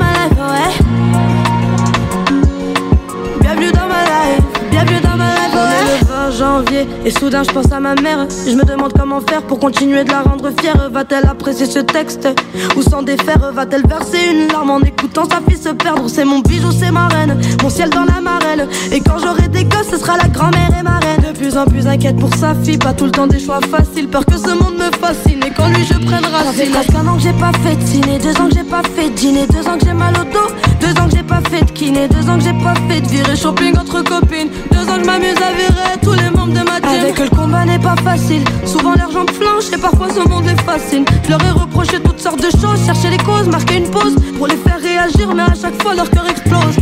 [6.78, 8.28] est le 20 janvier et soudain je pense à ma mère.
[8.46, 10.90] Je me demande comment faire pour continuer de la rendre fière.
[10.92, 12.28] Va-t-elle apprécier ce texte
[12.76, 13.52] ou s'en défaire?
[13.54, 16.08] Va-t-elle verser une larme en écoutant sa fille se perdre?
[16.08, 18.68] C'est mon bijou, c'est ma reine, mon ciel dans la marelle.
[18.92, 21.22] Et quand j'aurai des gosses, ce sera la grand-mère et ma reine.
[21.28, 24.08] De plus en plus inquiète pour sa fille, pas tout le temps des choix faciles.
[24.08, 26.46] Peur que ce monde me fascine et quand lui je prenne racine.
[26.46, 28.64] Ça fait presque un an que j'ai pas fait de ciné, deux ans que j'ai
[28.64, 31.24] pas fait de dîner, deux ans que j'ai mal au dos, deux ans que j'ai
[31.24, 34.50] pas fait de kiné, deux ans que j'ai pas fait de virée shopping entre copines,
[34.72, 37.02] deux ans que je m'amuse à virer tous les membres de ma team.
[37.02, 41.06] Avec le combat n'est pas facile, souvent jambes flanchent et parfois ce monde les fascine.
[41.24, 44.48] Je leur ai reproché toutes sortes de choses, chercher les causes, marquer une pause pour
[44.48, 46.78] les faire réagir, mais à chaque fois leur cœur explose.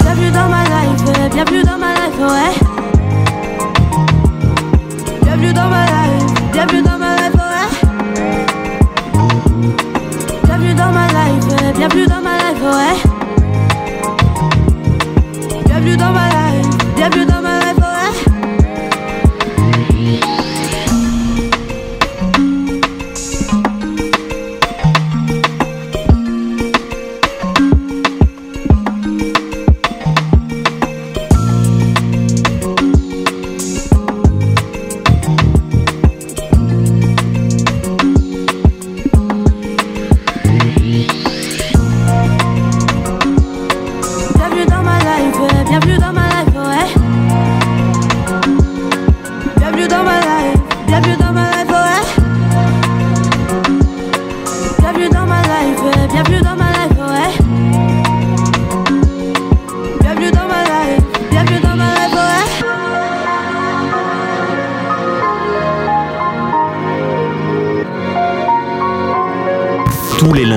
[0.00, 2.52] Bienvenue dans ma life, bienvenue dans ma life, ouais.
[5.22, 7.68] Bienvenue dans ma life, bienvenue dans ma life, ouais.
[10.44, 11.46] Bienvenue dans ma life,
[11.76, 13.09] bienvenue dans ma life, ouais.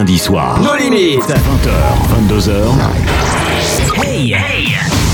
[0.04, 0.60] Lundis soirs.
[0.60, 1.22] Nos limites.
[1.22, 1.72] 20h,
[2.28, 2.52] 22h.
[4.04, 4.36] Hey,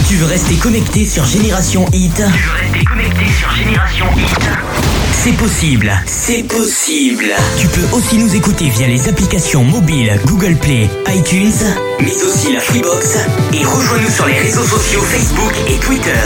[0.08, 4.50] Tu veux rester connecté sur Génération Hit Tu veux rester connecté sur Génération Hit
[5.12, 7.26] C'est possible, c'est possible.
[7.60, 11.54] Tu peux aussi nous écouter via les applications mobiles Google Play, iTunes,
[12.00, 13.20] mais aussi la Freebox.
[13.54, 16.18] Et rejoins-nous sur les réseaux sociaux Facebook et Twitter.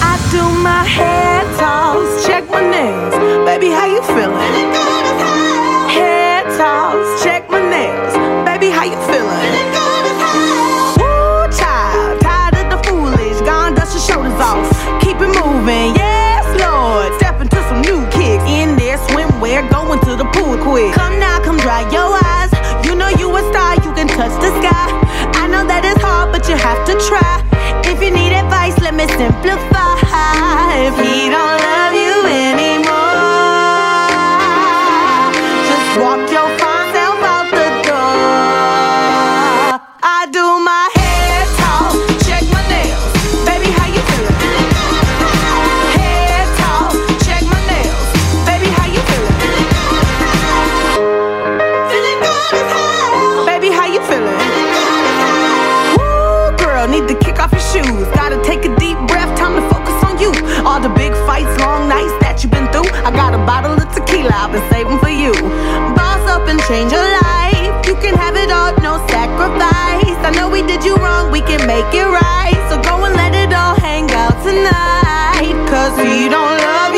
[0.00, 3.44] I do my head toss, check my nails.
[3.44, 4.85] Baby, how you feeling?
[20.36, 20.92] cool quick.
[20.94, 22.52] Come now, come dry your eyes.
[22.86, 24.86] You know you a star, you can touch the sky.
[25.42, 27.32] I know that it's hard, but you have to try.
[27.84, 29.96] If you need advice, let me simplify.
[30.88, 31.75] If he don't love
[66.68, 67.86] change your life.
[67.86, 70.18] You can have it all, no sacrifice.
[70.26, 72.58] I know we did you wrong, we can make it right.
[72.68, 75.54] So go and let it all hang out tonight.
[75.70, 76.95] Cause we don't love you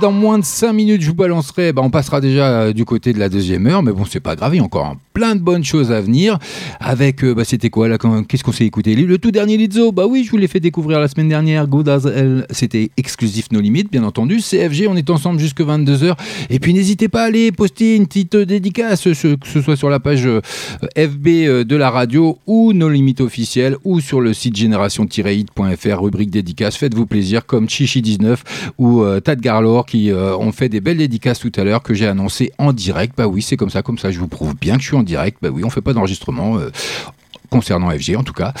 [0.00, 1.72] dans moins de 5 minutes, je vous balancerai.
[1.72, 4.36] Bah, on passera déjà euh, du côté de la deuxième heure, mais bon, c'est pas
[4.36, 6.38] grave, encore plein de bonnes choses à venir.
[6.78, 7.96] Avec, euh, bah, c'était quoi là
[8.28, 8.94] Qu'est-ce qu'on s'est écouté?
[8.94, 11.66] Le tout dernier Lizzo, bah oui, je vous l'ai fait découvrir la semaine dernière.
[11.66, 12.06] Good as
[12.50, 14.40] c'était exclusif No Limit, bien entendu.
[14.42, 16.14] CFG, on est ensemble jusque 22h.
[16.50, 19.76] Et puis n'hésitez pas à aller poster une petite euh, dédicace, ce- que ce soit
[19.76, 20.40] sur la page euh,
[20.98, 26.30] FB euh, de la radio ou No Limit officiel ou sur le site génération-hit.fr, rubrique
[26.30, 26.76] dédicace.
[26.76, 28.36] Faites-vous plaisir, comme Chichi19
[28.78, 31.94] ou euh, Tad Garlor qui euh, ont fait des belles dédicaces tout à l'heure que
[31.94, 33.14] j'ai annoncé en direct.
[33.16, 35.02] Bah oui, c'est comme ça, comme ça, je vous prouve bien que je suis en
[35.06, 35.38] direct.
[35.40, 36.58] Bah oui, on fait pas d'enregistrement.
[36.58, 36.70] euh,
[37.50, 38.52] concernant FG en tout cas.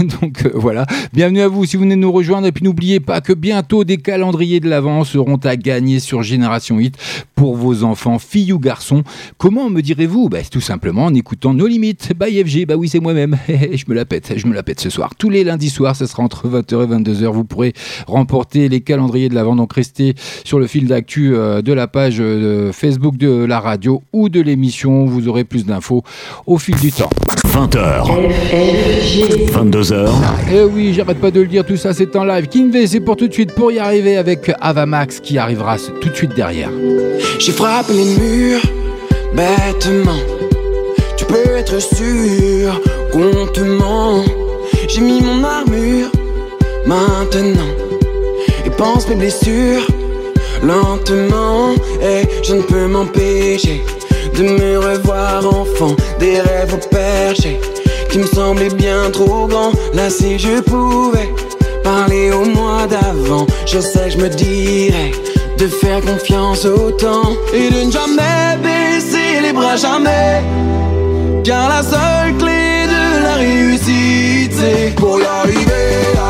[0.20, 3.00] Donc euh, voilà, bienvenue à vous si vous venez de nous rejoindre et puis n'oubliez
[3.00, 6.96] pas que bientôt des calendriers de l'avant seront à gagner sur Génération Hit
[7.38, 9.04] pour vos enfants, filles ou garçons.
[9.36, 12.66] Comment me direz-vous bah, Tout simplement en écoutant Nos Limites by FG.
[12.66, 13.36] Bah oui, c'est moi-même.
[13.48, 15.14] je me la pète, je me la pète ce soir.
[15.16, 17.26] Tous les lundis soirs, ça sera entre 20h et 22h.
[17.26, 17.74] Vous pourrez
[18.08, 19.54] remporter les calendriers de l'avant.
[19.54, 24.02] Donc restez sur le fil d'actu euh, de la page euh, Facebook de la radio
[24.12, 25.04] ou de l'émission.
[25.04, 26.02] Vous aurez plus d'infos
[26.44, 27.10] au fil du temps.
[27.46, 28.04] 20h.
[29.52, 30.08] 22h.
[30.52, 32.48] Eh oui, j'arrête pas de le dire, tout ça c'est en live.
[32.48, 36.14] Kinvey, c'est pour tout de suite, pour y arriver avec Avamax qui arrivera tout de
[36.14, 36.70] suite derrière.
[37.38, 38.62] J'ai frappé les murs
[39.34, 40.20] bêtement.
[41.16, 42.80] Tu peux être sûr
[43.12, 44.24] qu'on te ment.
[44.88, 46.10] J'ai mis mon armure
[46.86, 47.72] maintenant
[48.64, 49.86] et pense mes blessures
[50.62, 51.74] lentement.
[52.02, 53.84] Et je ne peux m'empêcher
[54.34, 57.60] de me revoir enfant, des rêves au perché
[58.10, 59.72] qui me semblaient bien trop grands.
[59.94, 61.28] Là, si je pouvais
[61.84, 65.12] parler au mois d'avant, je sais que je me dirais
[65.58, 70.42] de faire confiance au temps et de ne jamais baisser les bras, jamais.
[71.44, 75.88] Car la seule clé de la réussite, c'est pour y arriver.
[76.16, 76.27] Allez,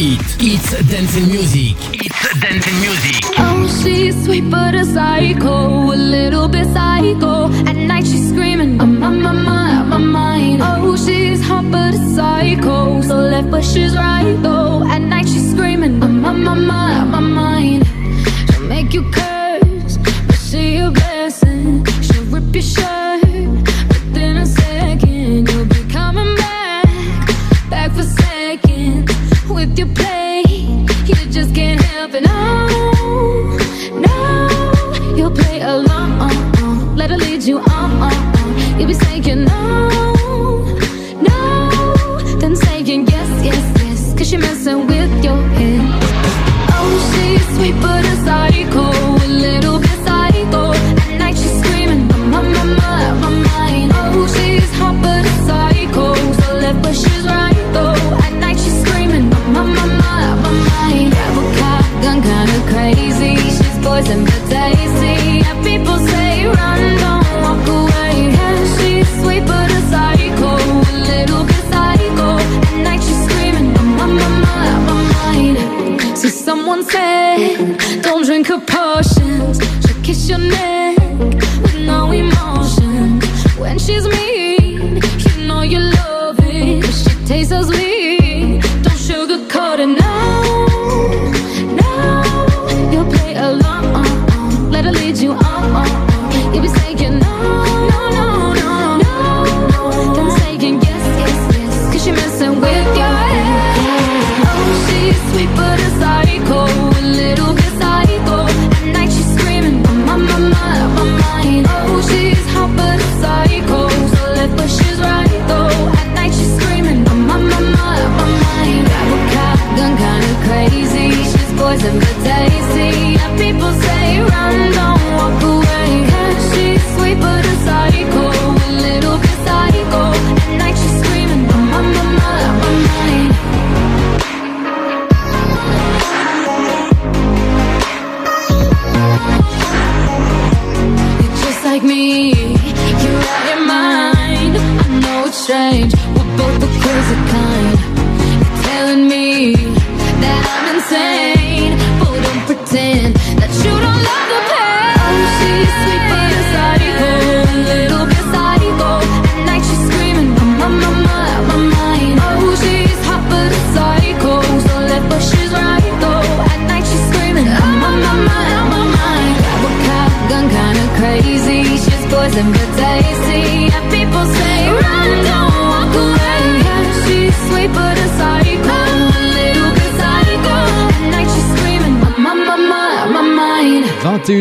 [0.00, 1.76] Hit, It's Dancing Music.
[1.92, 3.22] It's Dancing Music.
[3.36, 7.52] Oh, she's sweet but a psycho, a little bit psycho.
[7.68, 10.62] At night she's screaming, I'm on my mind, my mind.
[10.64, 14.84] Oh, she's hot but a psycho, so left but she's right though.
[14.88, 16.99] At night she's screaming, I'm on my mind.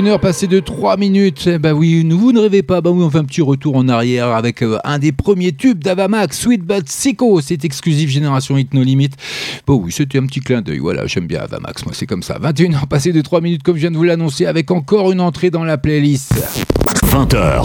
[0.10, 1.47] 21h passées de 3 minutes.
[1.53, 2.82] Eh Bah oui, nous- vous ne rêvez pas.
[2.82, 5.84] Bah oui, on fait un petit retour en arrière avec euh, un des premiers tubes
[5.84, 7.41] d'Avamax, Sweet But Sicko.
[7.41, 9.10] C'est exclusif Génération Hit No Limit.
[9.68, 10.80] Bah oui, c'était un petit clin d'œil.
[10.80, 11.86] Voilà, j'aime bien Avamax.
[11.86, 12.39] Moi, c'est comme ça.
[12.41, 15.51] 21h passées de 3 minutes, comme je viens de vous l'annoncer, avec encore une entrée
[15.51, 16.34] dans la playlist.
[17.05, 17.64] 20h.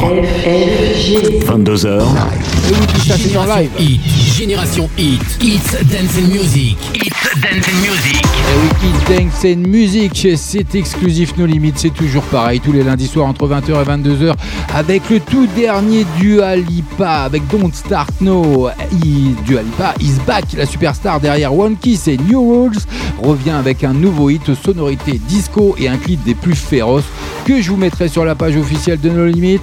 [1.47, 2.03] 22h.
[2.03, 3.71] Et oui, tout ça, c'est en live.
[3.79, 4.01] Hit,
[4.37, 6.77] Génération Hit, It's Dance and Music.
[6.95, 8.23] It's Dance and Music.
[8.23, 12.83] Et oui, Kids Dance and Music, c'est exclusif No Limit, c'est toujours pareil, tous les
[12.83, 14.35] lundis soirs entre 20h et 22h,
[14.75, 18.69] avec le tout dernier Dua Lipa, avec Don't Start No.
[19.05, 22.77] I- Dua Lipa is back, la superstar derrière One Kiss et New Rules,
[23.23, 27.05] revient avec un nouveau hit aux sonorités disco et un clip des plus féroces
[27.45, 29.61] que je vous mettrai sur la page officielle de No Limit.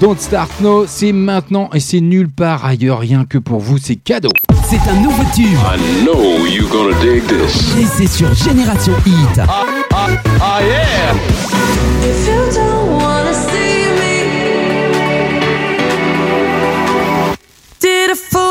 [0.00, 3.94] Don't Start No, c'est maintenant et c'est nulle part ailleurs, rien que pour vous, c'est
[3.94, 4.30] cadeau.
[4.70, 5.58] C'est un nouveau tube.
[5.64, 7.74] I know you're gonna dig this.
[7.76, 9.40] Et c'est sur Génération Hit.
[9.40, 11.12] Ah yeah!
[12.04, 14.14] If you don't wanna see me,
[17.80, 18.49] did a full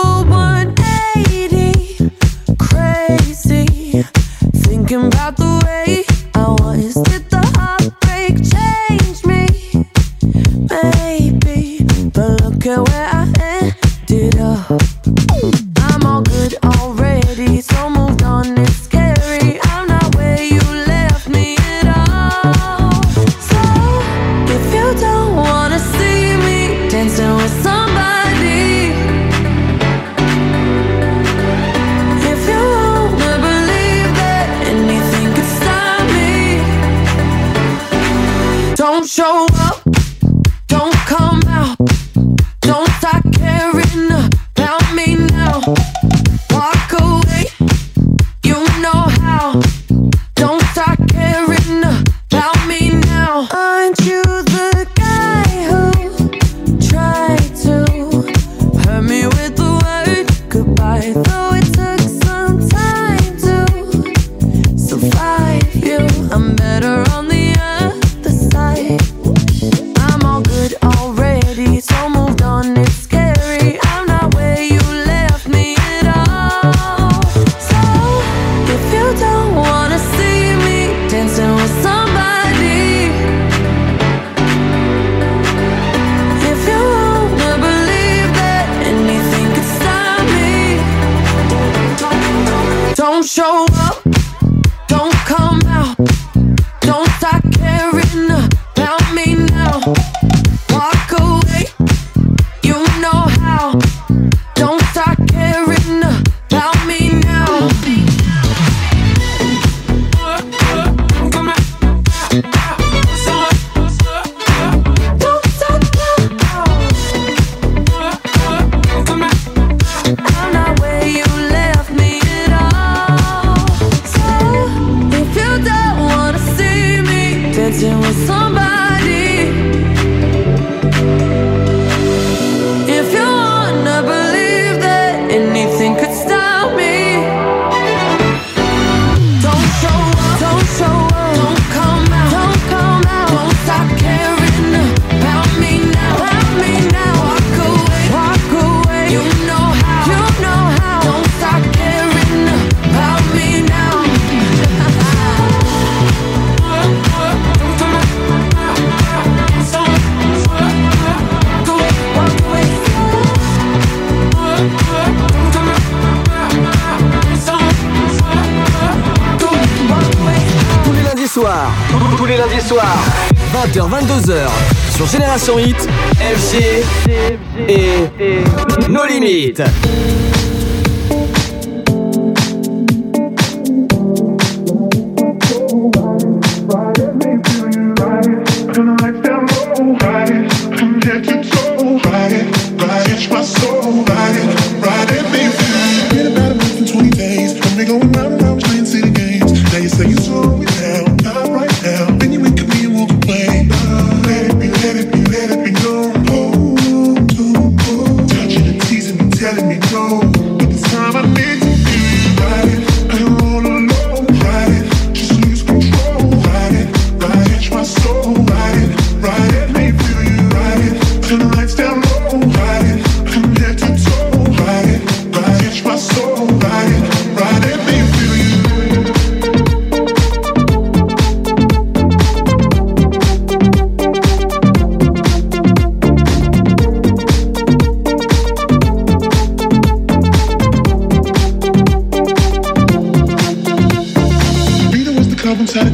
[175.50, 175.89] son hit.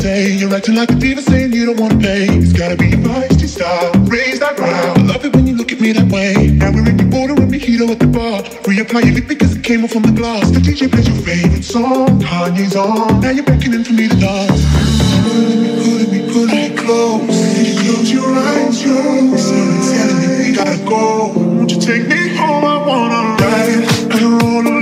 [0.06, 0.30] day.
[0.38, 2.28] You're acting like a diva saying you don't wanna pay.
[2.30, 3.00] It's gotta be your
[3.42, 3.92] to style.
[4.14, 5.00] Raise that round.
[5.00, 6.34] I love it when you look at me that way.
[6.62, 8.44] Now we're in the border and mojito at the bar.
[8.70, 10.52] Reapply your lip because it came off on the glass.
[10.52, 12.22] The DJ plays your favorite song.
[12.22, 13.20] Kanye's on.
[13.22, 14.62] Now you're beckoning for me to dance.
[15.84, 17.82] Pulling me, pulling me, close you close.
[17.82, 18.98] Close your eyes, yo.
[19.48, 21.34] Someone's telling me we gotta go.
[21.56, 22.64] Won't you take me home?
[22.74, 23.84] I wanna ride
[24.14, 24.75] and roll.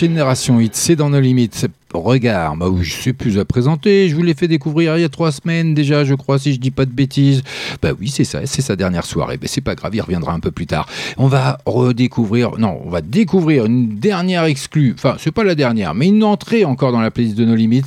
[0.00, 1.66] Génération Hit, c'est dans nos limites
[2.00, 2.56] regard.
[2.56, 4.08] Bah oui, je sais plus à présenter.
[4.08, 6.60] Je vous l'ai fait découvrir il y a trois semaines déjà, je crois, si je
[6.60, 7.42] dis pas de bêtises.
[7.82, 9.38] Bah oui, c'est ça, c'est sa dernière soirée.
[9.40, 10.88] Mais c'est pas grave, il reviendra un peu plus tard.
[11.18, 14.94] On va redécouvrir, non, on va découvrir une dernière exclue.
[14.96, 17.82] Enfin, c'est pas la dernière, mais une entrée encore dans la playlist de No Limits.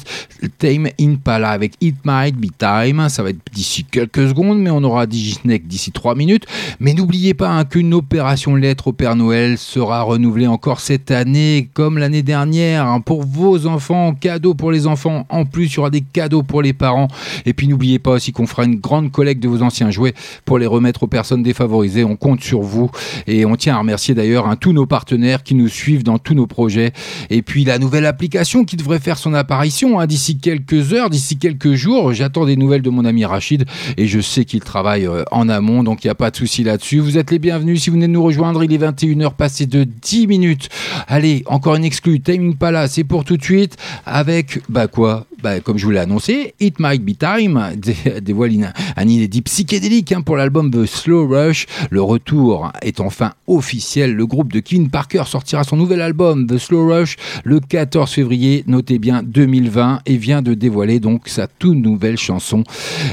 [0.60, 3.08] Tame Impala avec It Might Be Time.
[3.10, 6.46] Ça va être d'ici quelques secondes, mais on aura Digisnake d'ici trois minutes.
[6.80, 11.70] Mais n'oubliez pas hein, qu'une opération lettre au Père Noël sera renouvelée encore cette année,
[11.74, 15.26] comme l'année dernière, hein, pour vos enfants, cadeaux pour les enfants.
[15.30, 17.08] En plus, il y aura des cadeaux pour les parents.
[17.46, 20.14] Et puis n'oubliez pas aussi qu'on fera une grande collecte de vos anciens jouets
[20.44, 22.04] pour les remettre aux personnes défavorisées.
[22.04, 22.92] On compte sur vous
[23.28, 26.34] et on tient à remercier d'ailleurs hein, tous nos partenaires qui nous suivent dans tous
[26.34, 26.92] nos projets.
[27.30, 31.38] Et puis la nouvelle application qui devrait faire son apparition hein, d'ici quelques heures, d'ici
[31.38, 32.14] quelques jours.
[32.14, 33.66] J'attends des nouvelles de mon ami Rachid
[33.98, 36.64] et je sais qu'il travaille euh, en amont, donc il n'y a pas de souci
[36.64, 37.00] là-dessus.
[37.00, 38.64] Vous êtes les bienvenus si vous venez de nous rejoindre.
[38.64, 40.70] Il est 21h passé de 10 minutes.
[41.08, 42.20] Allez, encore une exclue.
[42.20, 45.26] Timing Palace, c'est pour tout de suite avec, bah quoi?
[45.44, 47.62] Bah, comme je vous l'ai annoncé, It Might Be Time
[48.22, 51.66] dévoile un inédit psychédélique hein, pour l'album The Slow Rush.
[51.90, 54.16] Le retour est enfin officiel.
[54.16, 58.64] Le groupe de Kevin Parker sortira son nouvel album The Slow Rush le 14 février,
[58.68, 62.64] notez bien 2020, et vient de dévoiler donc sa toute nouvelle chanson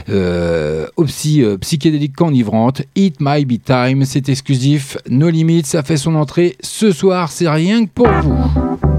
[0.08, 2.82] euh, aussi euh, psychédélique qu'enivrante.
[2.94, 7.48] It Might Be Time, c'est exclusif, No Limits, ça fait son entrée ce soir, c'est
[7.48, 8.89] rien que pour vous.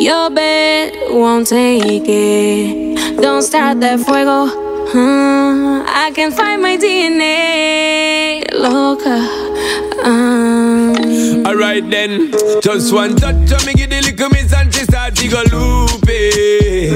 [0.00, 3.20] Your bed won't take it.
[3.20, 4.46] Don't start that fuego.
[4.92, 5.84] Huh?
[5.86, 8.44] I can find my DNA.
[8.52, 9.16] Loca.
[10.04, 15.14] Um, Alright then, just one touch of me give the little miss and she start
[15.14, 16.90] to go loopy.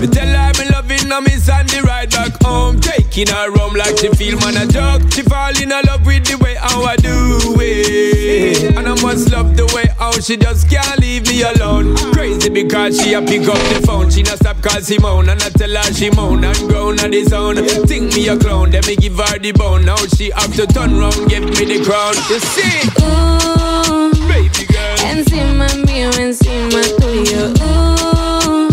[0.00, 3.74] Me tell her me loving her miss and the ride back home, taking her home
[3.74, 5.02] like she feel man a joke.
[5.12, 9.54] She fall in love with the way how I do it, and I must love
[9.56, 11.96] the way how she just can't leave me alone.
[12.12, 15.48] Crazy because she a pick up the phone, she not stop call Simone and I
[15.50, 17.56] tell her she moan and groan on the zone.
[17.86, 19.84] Think me a clown, then me give her the bone.
[19.84, 22.14] Now she have to turn round, give me the crown.
[22.30, 22.80] You see?
[23.02, 24.96] Ooh, baby girl.
[25.10, 27.54] Encima mío, encima tuyo.
[27.62, 28.68] Ooh,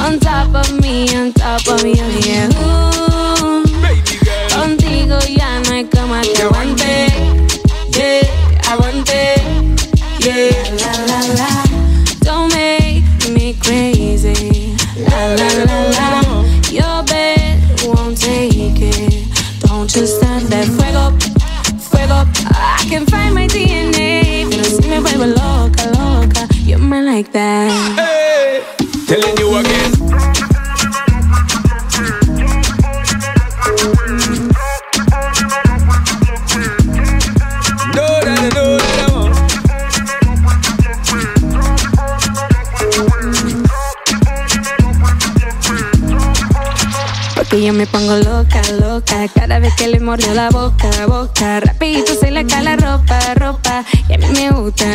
[0.00, 2.48] on top of me, on top of you, yeah.
[2.64, 4.48] Ooh, baby girl.
[4.50, 7.07] Contigo ya no hay cama que aguante.
[27.18, 27.70] Like that.
[27.98, 28.62] Hey,
[29.06, 29.67] telling you again.
[47.68, 49.28] Yo me pongo loca, loca.
[49.34, 51.60] Cada vez que le mordió la boca, boca.
[51.60, 53.84] Rapidito se le cae la ropa, ropa.
[54.08, 54.86] Y a mí me gusta.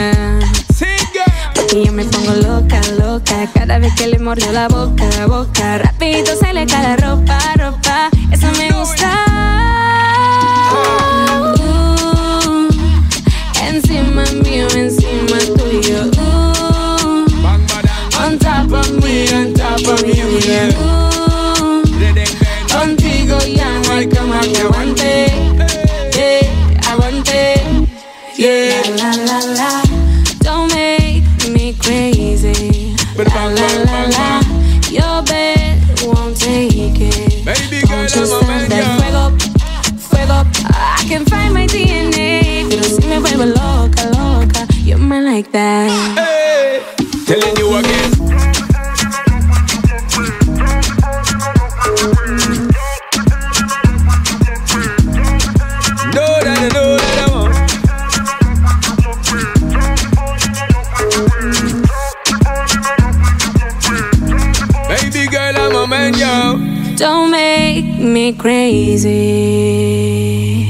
[1.54, 3.48] Porque yo me pongo loca, loca.
[3.54, 5.78] Cada vez que le mordió la boca, boca.
[5.78, 8.10] Rapidito se le cae la ropa, ropa.
[8.32, 9.08] Eso me gusta.
[11.60, 12.70] Uh,
[13.68, 16.10] Encima mío, encima tuyo.
[16.18, 17.28] Uh,
[18.26, 20.72] On top of me, on top of you, yeah.
[20.80, 21.03] Uh,
[23.54, 25.28] Contigo ya no hay cama que aguante.
[26.14, 27.62] Yeah, aguante.
[28.38, 29.84] Yeah, la la la.
[30.42, 32.96] Don't make me crazy.
[33.16, 34.42] La la la la.
[34.90, 37.46] Your bed won't take it.
[37.46, 39.30] Baby girl, Don't you I'm a start man, that girl.
[39.30, 40.38] fuego, fuego.
[40.74, 42.66] I can find my DNA.
[42.70, 44.68] Pero si me vuelvo loca, loca.
[44.84, 45.90] You're mine like that.
[68.74, 70.66] Crazy.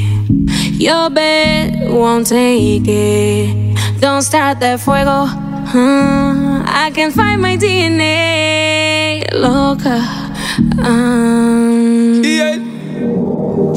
[0.78, 3.48] Your bed won't take it.
[4.02, 5.26] Don't start that fuego.
[5.74, 6.64] Huh?
[6.84, 9.24] I can find my DNA.
[9.34, 9.98] Loca.
[10.90, 11.73] Um,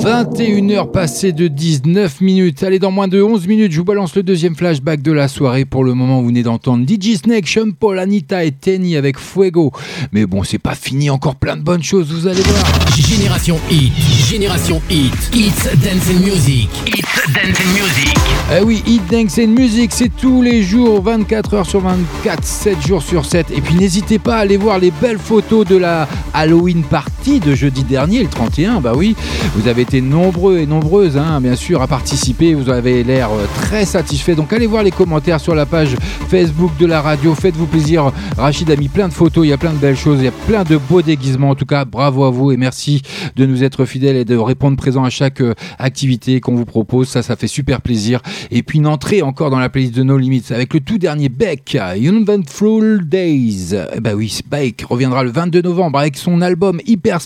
[0.07, 2.63] 21h passées de 19 minutes.
[2.63, 5.65] Allez, dans moins de 11 minutes, je vous balance le deuxième flashback de la soirée.
[5.65, 9.73] Pour le moment, vous venez d'entendre DJ Snake, Sean Paul, Anita et Tenny avec Fuego.
[10.13, 12.65] Mais bon, c'est pas fini, encore plein de bonnes choses, vous allez voir.
[12.97, 13.93] Génération Hit,
[14.31, 18.15] Génération Hit, It's Dance and Music, It's Dance and Music.
[18.57, 22.87] Eh oui, Hit Dance and Music, c'est tous les jours, 24 heures sur 24, 7
[22.87, 23.51] jours sur 7.
[23.51, 27.57] Et puis n'hésitez pas à aller voir les belles photos de la Halloween Party de
[27.57, 28.81] jeudi dernier, le 31.
[28.81, 29.17] Bah oui,
[29.57, 32.55] vous avez été nombreux et nombreuses, hein, bien sûr, à participer.
[32.55, 34.35] Vous avez l'air euh, très satisfait.
[34.35, 35.97] Donc allez voir les commentaires sur la page
[36.29, 37.35] Facebook de la radio.
[37.35, 38.13] Faites-vous plaisir.
[38.37, 40.29] Rachid a mis plein de photos, il y a plein de belles choses, il y
[40.29, 41.51] a plein de beaux déguisements.
[41.51, 43.03] En tout cas, bravo à vous et merci
[43.37, 47.09] de nous être fidèles et de répondre présent à chaque euh, activité qu'on vous propose.
[47.09, 48.21] Ça, ça fait super plaisir.
[48.51, 51.29] Et puis une entrée encore dans la playlist de No Limits avec le tout dernier
[51.29, 53.75] Beck, Uneventful Days.
[53.95, 57.21] Eh ben oui, Beck reviendra le 22 novembre avec son album Hyper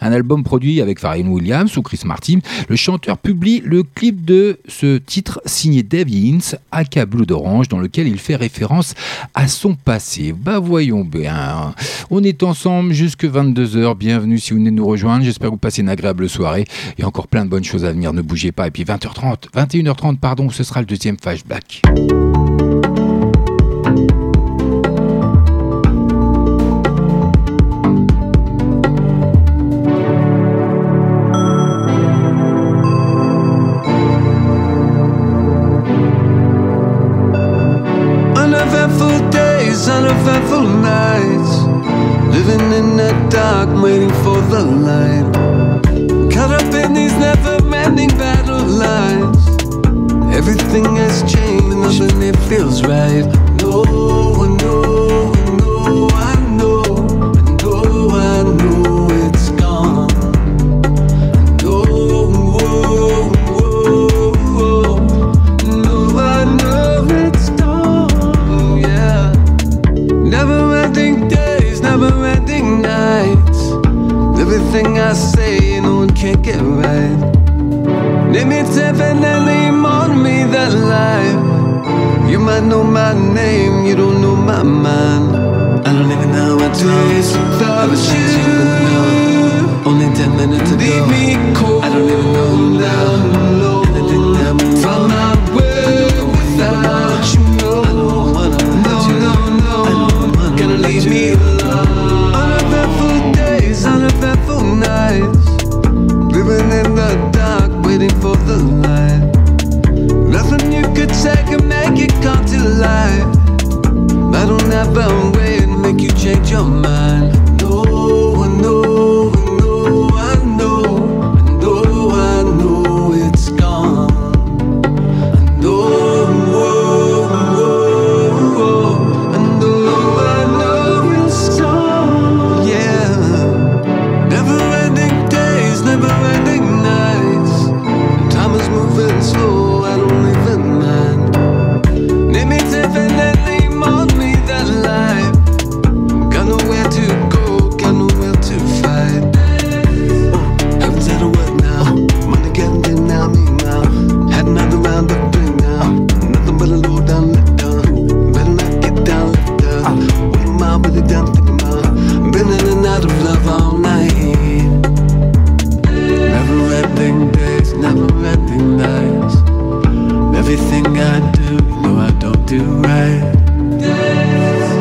[0.00, 2.38] Un album produit avec Pharrell Williams ou Chris Martin.
[2.68, 7.80] Le chanteur publie le clip de ce titre signé Dave Hintz, aka Blue d'Orange, dans
[7.80, 8.94] lequel il fait référence
[9.34, 10.32] à son passé.
[10.32, 11.74] Bah voyons bien,
[12.10, 13.96] on est ensemble jusque 22h.
[13.96, 15.24] Bienvenue si vous venez nous rejoindre.
[15.24, 16.64] J'espère que vous passez une agréable soirée.
[16.96, 18.68] Il y a encore plein de bonnes choses à venir, ne bougez pas.
[18.68, 21.82] Et puis 20h30, 21h30, pardon, ce sera le deuxième flashback.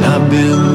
[0.09, 0.66] I've been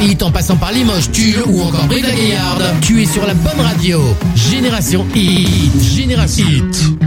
[0.00, 2.62] Hit en passant par Limoges, Tulle ou encore Brigaillarde.
[2.82, 4.00] tu es sur la bonne radio.
[4.36, 5.82] Génération Hit.
[5.82, 6.97] Génération Hit.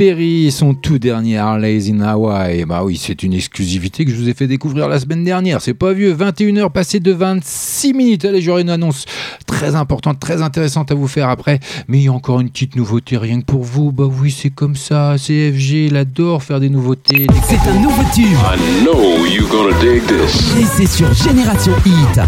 [0.00, 2.64] Perry son tout dernier Harley's in Hawaii.
[2.64, 5.60] Bah oui, c'est une exclusivité que je vous ai fait découvrir la semaine dernière.
[5.60, 6.16] C'est pas vieux.
[6.16, 8.24] 21h passées de 26 minutes.
[8.24, 9.04] Allez, j'aurai une annonce
[9.46, 11.60] très importante, très intéressante à vous faire après.
[11.86, 13.92] Mais il y a encore une petite nouveauté rien que pour vous.
[13.92, 15.16] Bah oui, c'est comme ça.
[15.18, 17.26] CFG, il adore faire des nouveautés.
[17.46, 18.24] C'est un nouveau tube.
[18.24, 20.56] I know you're gonna dig this.
[20.58, 22.20] Et c'est sur Génération Hit.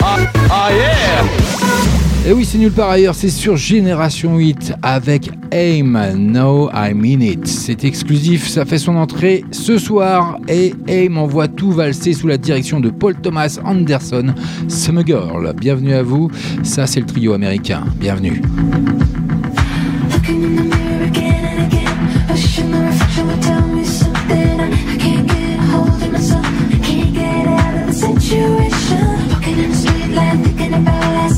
[0.00, 1.39] Ah yeah!
[2.26, 7.22] Et oui, c'est nulle part ailleurs, c'est sur Génération 8 avec Aim, No I Mean
[7.22, 7.46] It.
[7.46, 12.36] C'est exclusif, ça fait son entrée ce soir et Aim envoie tout valser sous la
[12.36, 14.34] direction de Paul Thomas Anderson,
[14.68, 15.54] Summer Girl.
[15.58, 16.30] Bienvenue à vous,
[16.62, 17.84] ça c'est le trio américain.
[17.98, 18.42] Bienvenue.
[30.72, 31.29] In in.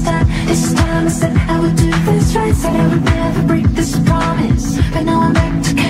[0.52, 2.54] This time I said I would do this right.
[2.54, 4.76] Said I would never break this promise.
[4.92, 5.81] But now I'm back to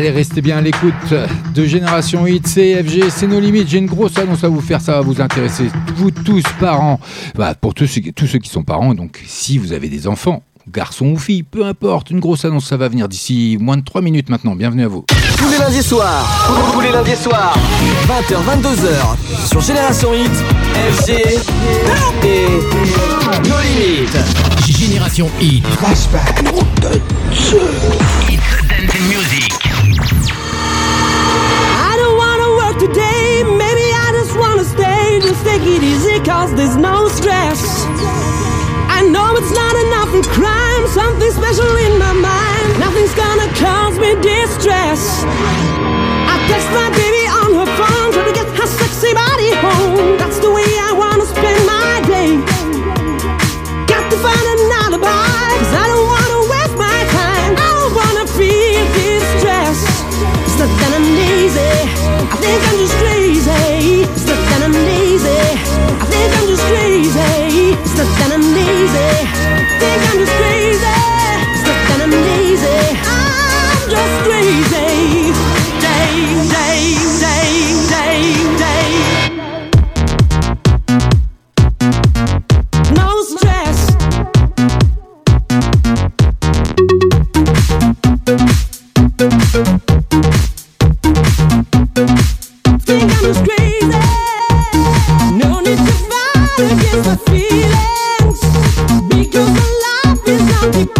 [0.00, 0.94] Allez, restez bien à l'écoute
[1.54, 3.68] de Génération 8, CFG, c'est nos limites.
[3.68, 5.66] J'ai une grosse annonce à vous faire, ça va vous intéresser.
[5.96, 6.98] Vous tous, parents,
[7.34, 10.42] bah, pour tous ceux, tous ceux qui sont parents, donc si vous avez des enfants,
[10.72, 14.00] garçons ou filles, peu importe, une grosse annonce, ça va venir d'ici moins de 3
[14.00, 14.56] minutes maintenant.
[14.56, 15.04] Bienvenue à vous.
[15.36, 17.58] Tous les lundis soirs, tous les lundis soirs,
[18.08, 20.32] 20h, 22h, sur Génération Hit,
[20.94, 21.10] FG
[22.24, 22.48] et
[23.46, 24.16] nos limites.
[24.66, 25.62] Génération Hit.
[25.66, 26.42] Flashback.
[29.32, 29.49] I
[36.30, 37.60] cause there's no stress.
[38.96, 42.68] I know it's not enough in crime, something special in my mind.
[42.78, 45.24] Nothing's gonna cause me distress.
[46.32, 46.88] I text my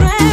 [0.00, 0.29] friend.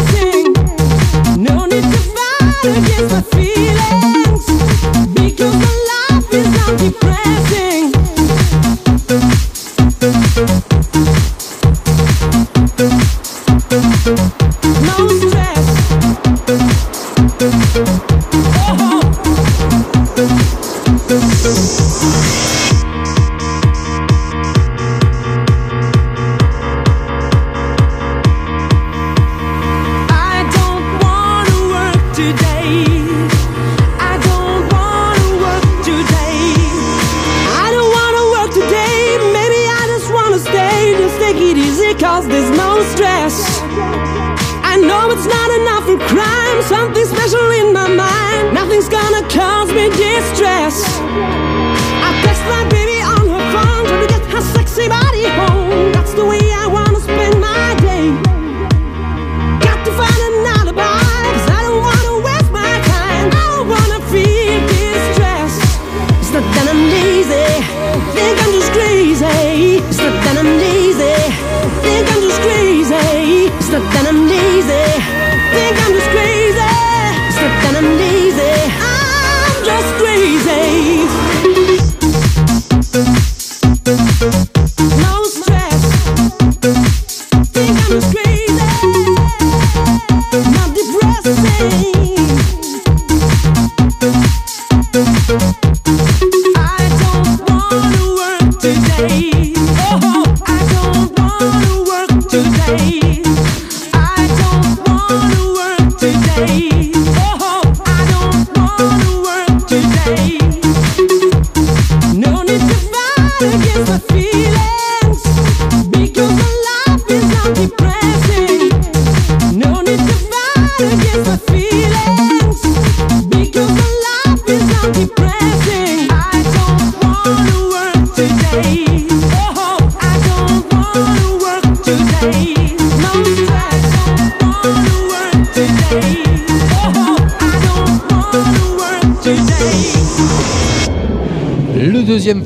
[114.21, 114.96] feeling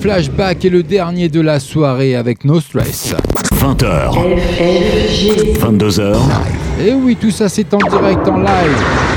[0.02, 3.14] flashback est le dernier de la soirée avec No Stress.
[3.54, 4.18] 20h.
[5.60, 6.18] 22h.
[6.84, 9.11] Et oui, tout ça c'est en direct, en live.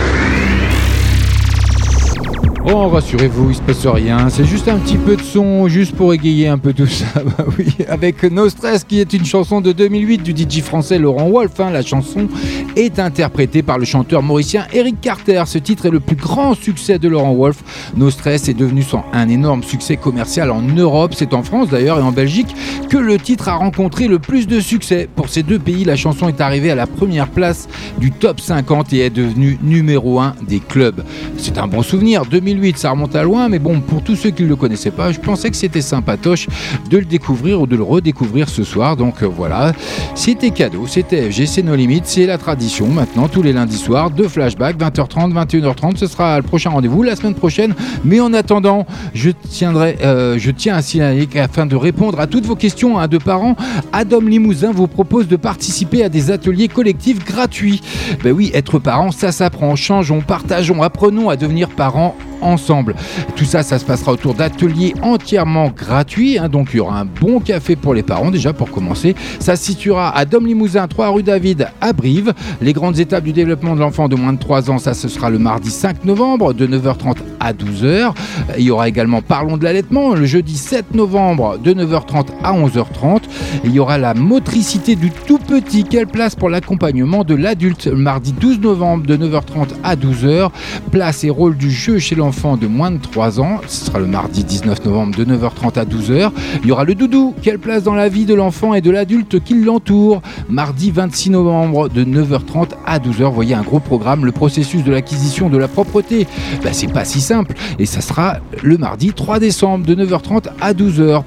[2.67, 4.31] Oh, rassurez-vous, il se passe rien.
[4.31, 7.05] C'est juste un petit peu de son, juste pour égayer un peu tout ça.
[7.25, 11.29] Bah oui, avec No Stress, qui est une chanson de 2008 du DJ français Laurent
[11.29, 11.61] Wolf.
[11.61, 11.71] hein.
[11.71, 12.27] La chanson
[12.75, 15.43] est interprétée par le chanteur mauricien Eric Carter.
[15.47, 17.91] Ce titre est le plus grand succès de Laurent Wolf.
[17.97, 18.83] No Stress est devenu
[19.13, 21.13] un énorme succès commercial en Europe.
[21.15, 22.55] C'est en France d'ailleurs et en Belgique
[22.89, 25.07] que le titre a rencontré le plus de succès.
[25.15, 27.69] Pour ces deux pays, la chanson est arrivée à la première place
[27.99, 31.03] du top 50 et est devenue numéro 1 des clubs.
[31.37, 32.25] C'est un bon souvenir.
[32.55, 35.11] 2008, ça remonte à loin, mais bon, pour tous ceux qui ne le connaissaient pas,
[35.11, 36.47] je pensais que c'était sympatoche
[36.89, 38.97] de le découvrir ou de le redécouvrir ce soir.
[38.97, 39.73] Donc euh, voilà,
[40.15, 44.11] c'était cadeau, c'était FG, c'est nos limites, c'est la tradition maintenant, tous les lundis soirs,
[44.11, 47.75] de flashback, 20h30, 21h30, ce sera le prochain rendez-vous la semaine prochaine.
[48.05, 52.47] Mais en attendant, je tiendrai, euh, je tiens à signaler qu'afin de répondre à toutes
[52.47, 53.57] vos questions hein, de parents,
[53.93, 57.81] Adam Limousin vous propose de participer à des ateliers collectifs gratuits.
[58.23, 59.75] Ben oui, être parent, ça s'apprend.
[59.75, 62.15] Changeons, partageons, apprenons à devenir parents
[62.45, 62.95] ensemble.
[63.37, 66.39] Tout ça, ça se passera autour d'ateliers entièrement gratuits.
[66.39, 66.49] hein.
[66.49, 69.15] donc il y aura un bon café pour les parents déjà pour commencer.
[69.41, 72.33] Ça se situera à Dom Limousin, 3 rue David à Brive.
[72.61, 75.31] Les grandes étapes du développement de l'enfant de moins de 3 ans, ça ce sera
[75.31, 78.13] le mardi 5 novembre de 9h30 à 12h.
[78.59, 83.23] Il y aura également Parlons de l'allaitement le jeudi 7 novembre de 9h30 à 11h30.
[83.65, 85.85] Il y aura la motricité du tout petit.
[85.85, 90.51] Quelle place pour l'accompagnement de l'adulte le mardi 12 novembre de 9h30 à 12h.
[90.91, 93.61] Place et rôle du jeu chez l'enfant de moins de 3 ans.
[93.67, 96.31] Ce sera le mardi 19 novembre de 9h30 à 12h.
[96.63, 97.35] Il y aura le doudou.
[97.41, 100.21] Quelle place dans la vie de l'enfant et de l'adulte qui l'entoure.
[100.51, 103.25] Mardi 26 novembre de 9h30 à 12h.
[103.25, 104.27] Vous voyez un gros programme.
[104.27, 106.27] Le processus de l'acquisition de la propreté,
[106.63, 107.55] bah, c'est pas si simple.
[107.79, 111.23] Et ça sera le mardi 3 décembre de 9h30 à 12h.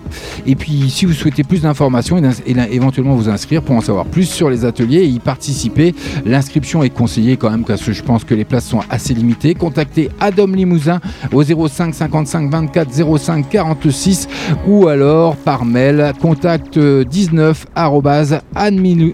[0.46, 4.06] Et puis, si vous souhaitez plus d'informations et, et éventuellement vous inscrire pour en savoir
[4.06, 8.04] plus sur les ateliers et y participer, l'inscription est conseillée quand même parce que je
[8.04, 9.56] pense que les places sont assez limitées.
[9.56, 10.97] Contactez Adam Limousin
[11.34, 14.28] au 05 55 24 05 46
[14.68, 19.14] ou alors par mail contact euh, 19 arrobase admin-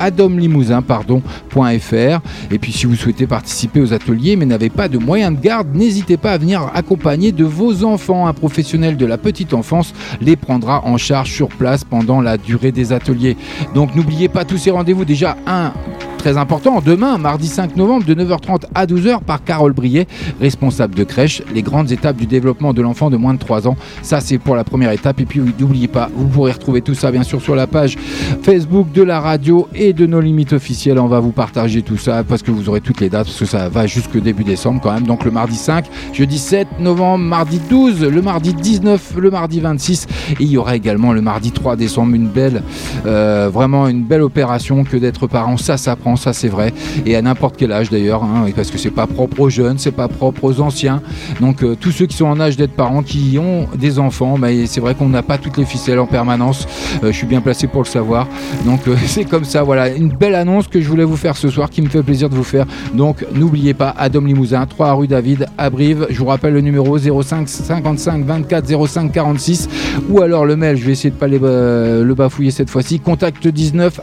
[0.00, 2.20] adomlimousin, pardon, .fr.
[2.50, 5.68] Et puis si vous souhaitez participer aux ateliers mais n'avez pas de moyens de garde,
[5.74, 8.26] n'hésitez pas à venir accompagner de vos enfants.
[8.26, 12.72] Un professionnel de la petite enfance les prendra en charge sur place pendant la durée
[12.72, 13.36] des ateliers.
[13.74, 15.04] Donc n'oubliez pas tous ces rendez-vous.
[15.04, 15.72] Déjà, un
[16.20, 20.06] très important, demain, mardi 5 novembre, de 9h30 à 12h, par Carole Brier,
[20.38, 23.74] responsable de crèche, les grandes étapes du développement de l'enfant de moins de 3 ans.
[24.02, 25.18] Ça, c'est pour la première étape.
[25.20, 27.96] Et puis, n'oubliez pas, vous pourrez retrouver tout ça, bien sûr, sur la page
[28.42, 30.98] Facebook de la radio et de nos limites officielles.
[30.98, 33.44] On va vous partager tout ça parce que vous aurez toutes les dates, parce que
[33.44, 35.04] ça va jusque début décembre quand même.
[35.04, 40.06] Donc, le mardi 5, jeudi 7 novembre, mardi 12, le mardi 19, le mardi 26.
[40.32, 42.62] Et il y aura également le mardi 3 décembre, une belle,
[43.06, 45.56] euh, vraiment une belle opération que d'être parent.
[45.56, 46.72] Ça s'apprend, ça c'est vrai.
[47.06, 49.92] Et à n'importe quel âge d'ailleurs, hein, parce que c'est pas propre aux jeunes, c'est
[49.92, 51.02] pas propre aux anciens.
[51.40, 54.48] Donc euh, tous ceux qui sont en âge d'être parents, qui ont des enfants, bah,
[54.66, 56.66] c'est vrai qu'on n'a pas toutes les ficelles en permanence.
[57.02, 58.26] Euh, je suis bien placé pour le savoir.
[58.64, 59.79] Donc c'est comme ça, voilà.
[59.88, 62.34] Une belle annonce que je voulais vous faire ce soir, qui me fait plaisir de
[62.34, 62.66] vous faire.
[62.94, 66.06] Donc n'oubliez pas, Adam Limousin, 3 rue David, à Brive.
[66.10, 69.68] Je vous rappelle le numéro 05 55 24 05 46
[70.08, 73.46] ou alors le mail, je vais essayer de pas euh, le bafouiller cette fois-ci, contact
[73.46, 74.00] 19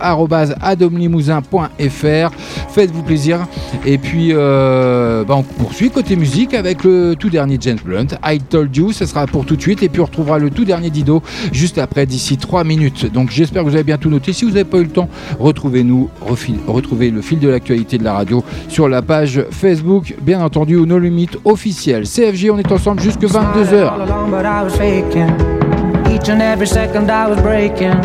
[0.61, 2.31] adomlimousin.fr.
[2.69, 3.47] Faites-vous plaisir.
[3.85, 8.39] Et puis euh, bah, on poursuit côté musique avec le tout dernier James Blunt, I
[8.39, 9.83] Told You, ce sera pour tout de suite.
[9.83, 11.21] Et puis on retrouvera le tout dernier Dido
[11.51, 13.11] juste après, d'ici 3 minutes.
[13.11, 14.33] Donc j'espère que vous avez bien tout noté.
[14.33, 15.09] Si vous n'avez pas eu le temps,
[15.67, 16.09] retrouvez-nous,
[16.65, 20.85] retrouvez le fil de l'actualité de la radio sur la page Facebook, bien entendu, ou
[20.85, 22.05] nos limites officielles.
[22.05, 23.89] CFG, on est ensemble jusque 22h.
[23.89, 25.29] all along, but I was faking.
[26.09, 27.99] Each and every second I was breaking.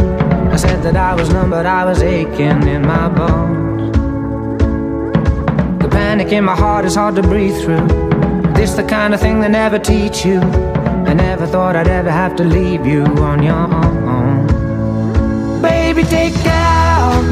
[0.53, 3.93] I said that I was numb, but I was aching in my bones.
[5.81, 7.87] The panic in my heart is hard to breathe through.
[8.55, 10.41] This the kind of thing they never teach you.
[11.07, 14.47] I never thought I'd ever have to leave you on your own.
[15.63, 16.62] Baby, take care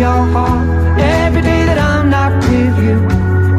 [0.00, 0.66] your heart
[0.98, 2.96] every day that I'm not with you.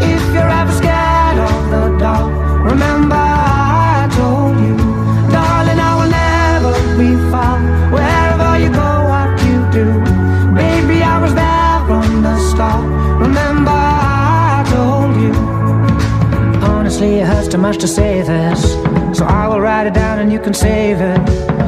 [0.01, 2.33] If you're ever scared of the dark,
[2.65, 4.75] remember I told you,
[5.29, 7.61] darling, I will never be far.
[7.93, 9.85] Wherever you go, what you do,
[10.55, 12.85] baby, I was there from the start.
[13.21, 15.33] Remember I told you.
[16.73, 18.73] Honestly, it hurts too much to say this,
[19.15, 21.21] so I will write it down and you can save it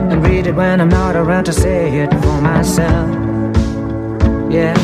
[0.10, 3.23] and read it when I'm not around to say it for myself.
[4.54, 4.76] Yeah,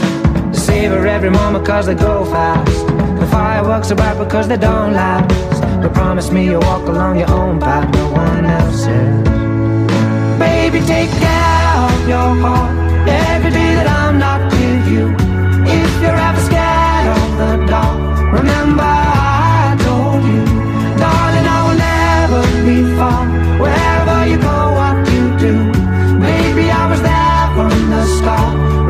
[0.51, 2.87] savor every moment cause they go fast.
[3.19, 5.61] The fireworks are bright because they don't last.
[5.83, 9.29] But promise me you'll walk along your own path, no one else's.
[10.39, 12.73] Baby, take care of your heart
[13.07, 15.05] every day that I'm not with you.
[15.69, 17.99] If you're ever scared of the dark,
[18.39, 20.45] remember I told you,
[20.97, 23.21] darling, I will never be far.
[23.61, 25.53] Wherever you go, what you do,
[26.17, 28.88] baby, I was there from the start.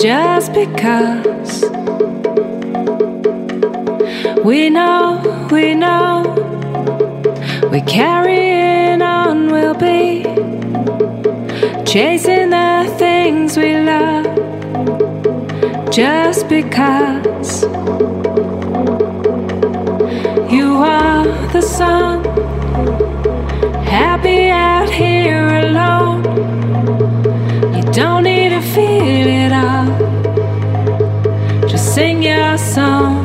[0.00, 1.62] Just because
[4.42, 6.22] we know, we know
[7.70, 9.48] we're carrying on.
[9.48, 10.22] We'll be
[11.84, 14.24] chasing the things we love
[15.92, 17.64] just because.
[20.50, 22.24] You are the sun,
[23.84, 26.24] happy out here alone.
[27.76, 28.29] You don't
[32.00, 33.19] sing your song.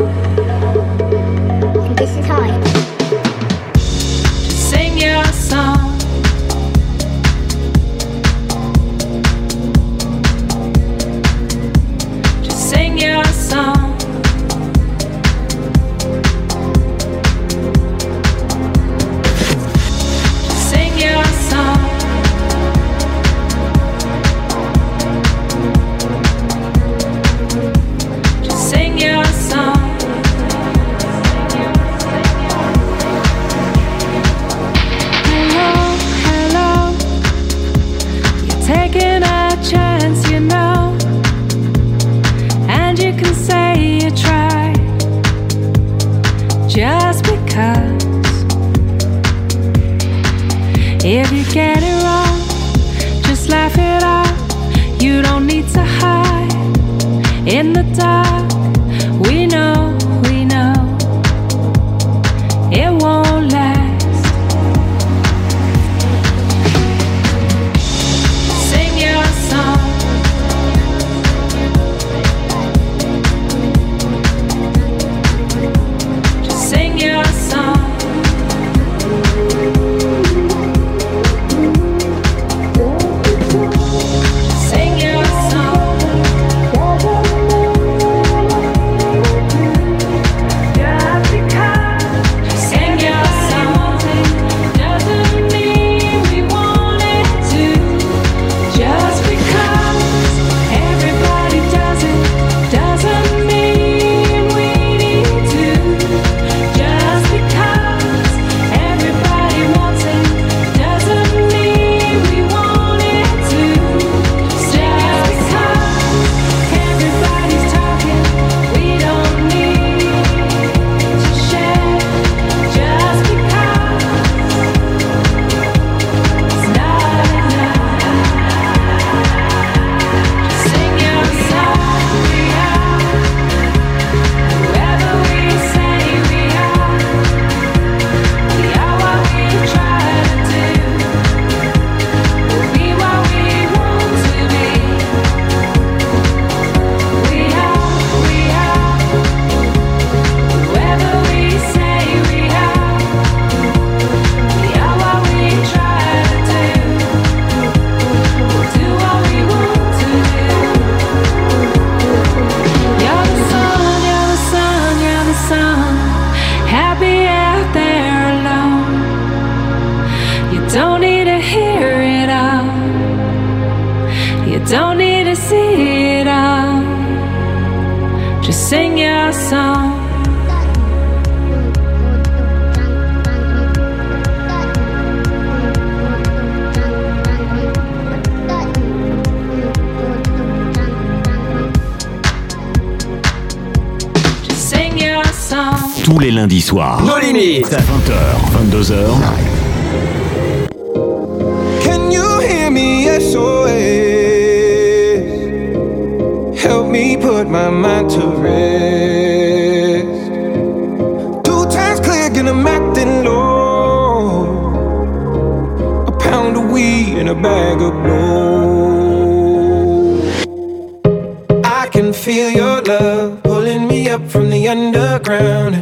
[222.35, 225.75] feel your love pulling me up from the underground.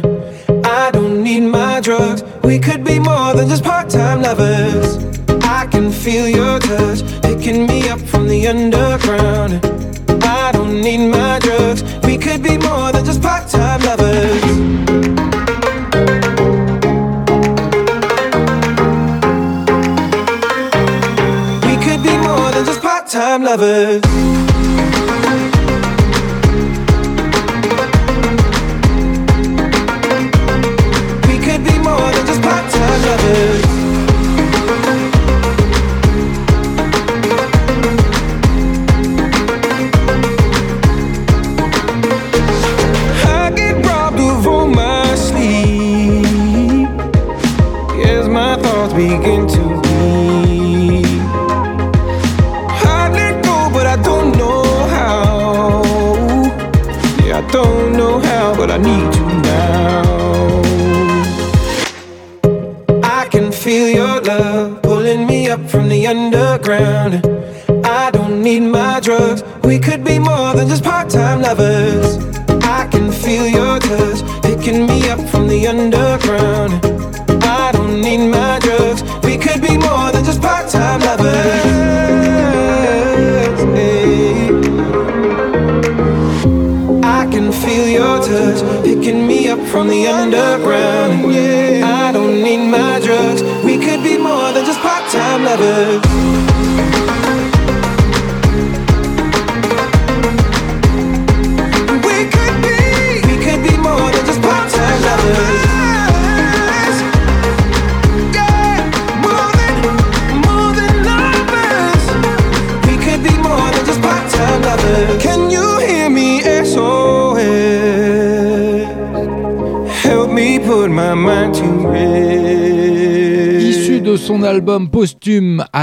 [0.64, 2.22] I don't need my drugs.
[2.44, 3.13] We could be more.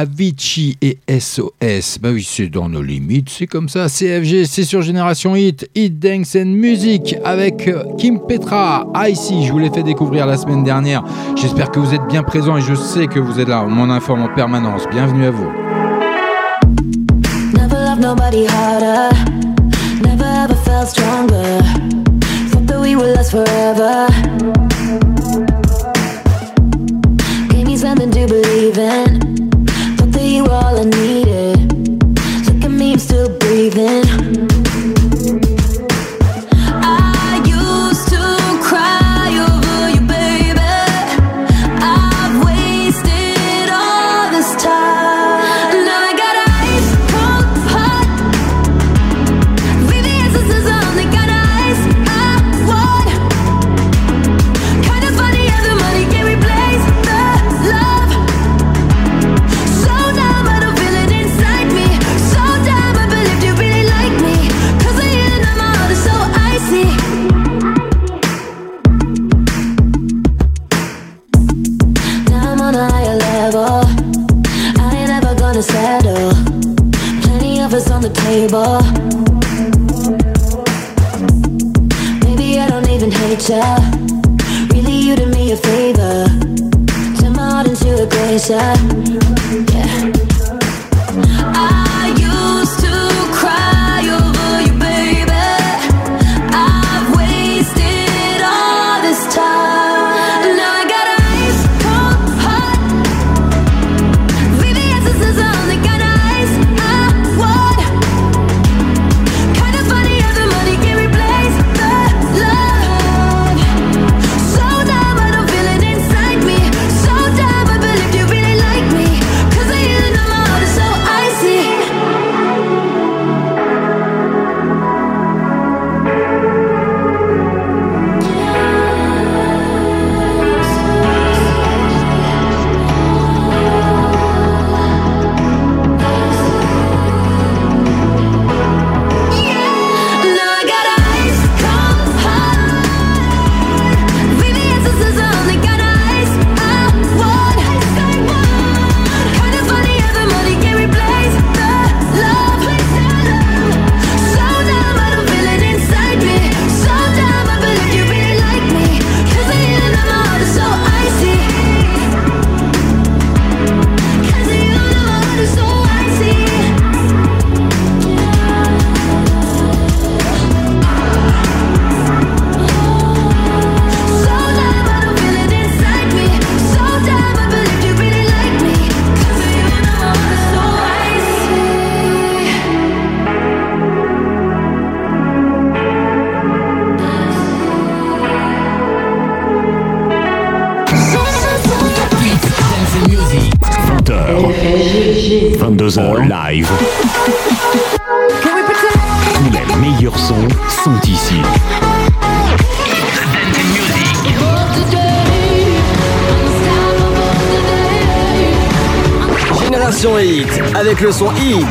[0.02, 2.00] Avicii et SOS.
[2.02, 3.86] Bah oui, c'est dans nos limites, c'est comme ça.
[3.88, 9.46] CFG, c'est sur Génération Hit, Hit Dance and Music avec euh, Kim Petra, Icy.
[9.46, 11.04] Je vous l'ai fait découvrir la semaine dernière.
[11.36, 13.64] J'espère que vous êtes bien présents et je sais que vous êtes là.
[13.64, 14.86] On m'en informe en permanence.
[14.92, 15.52] Bienvenue à vous.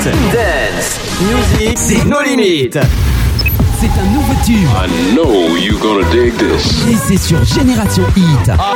[0.00, 2.78] Hit, Dance, Music, c'est nos limites.
[3.78, 4.66] C'est un nouveau tube.
[4.74, 6.88] I know you gonna dig this.
[6.88, 8.50] Et c'est sur Génération Hit.
[8.58, 8.72] Ah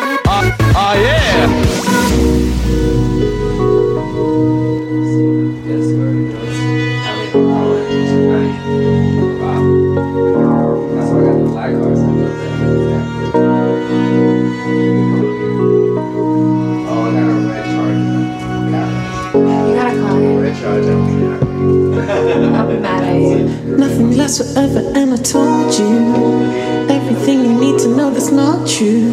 [24.56, 29.10] And I told you everything you need to know that's not true.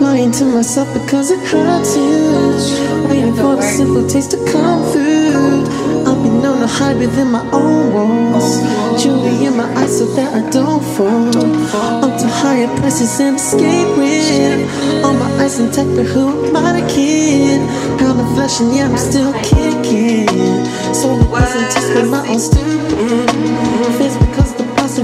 [0.00, 3.06] Lying to myself because it hurts you.
[3.06, 5.64] Waiting for the simple taste to come through.
[6.08, 8.62] I've been known to hide within my own walls.
[9.02, 11.28] Jewelry in my eyes so that I don't fall.
[12.02, 15.04] Up to higher places and escape with.
[15.04, 17.60] All my eyes intact, but who am I to kid?
[17.98, 20.28] Pound of flesh, and yeah, I'm still kicking.
[20.94, 22.72] So it wasn't just my own stupid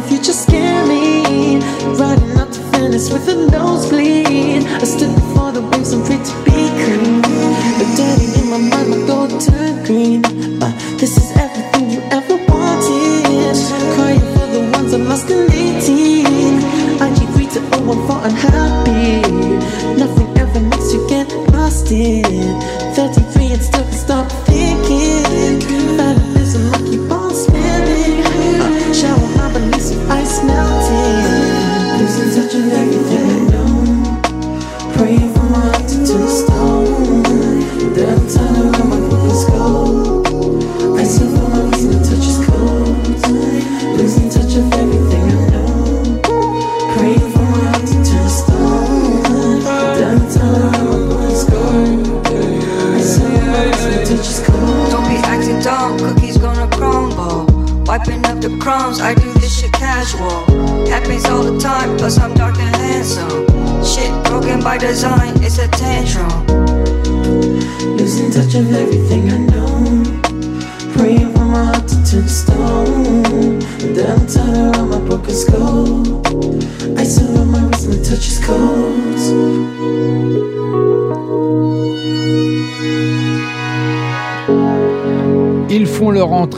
[0.00, 1.58] the future scare me.
[1.98, 4.64] Riding up to finish with a nosebleed.
[4.64, 7.07] I stood before the waves, I'm free to be clean.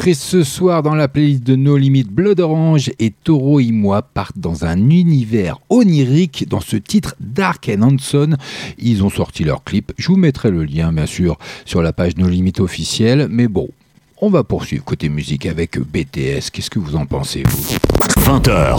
[0.01, 4.01] Entrée ce soir dans la playlist de No Limit Blood Orange et Toro et moi
[4.01, 8.39] partent dans un univers onirique dans ce titre Dark and Hanson.
[8.79, 9.93] Ils ont sorti leur clip.
[9.99, 11.37] Je vous mettrai le lien, bien sûr,
[11.67, 13.27] sur la page No Limit officielle.
[13.31, 13.69] Mais bon,
[14.23, 16.49] on va poursuivre côté musique avec BTS.
[16.51, 17.77] Qu'est-ce que vous en pensez, vous?
[18.21, 18.79] 20h.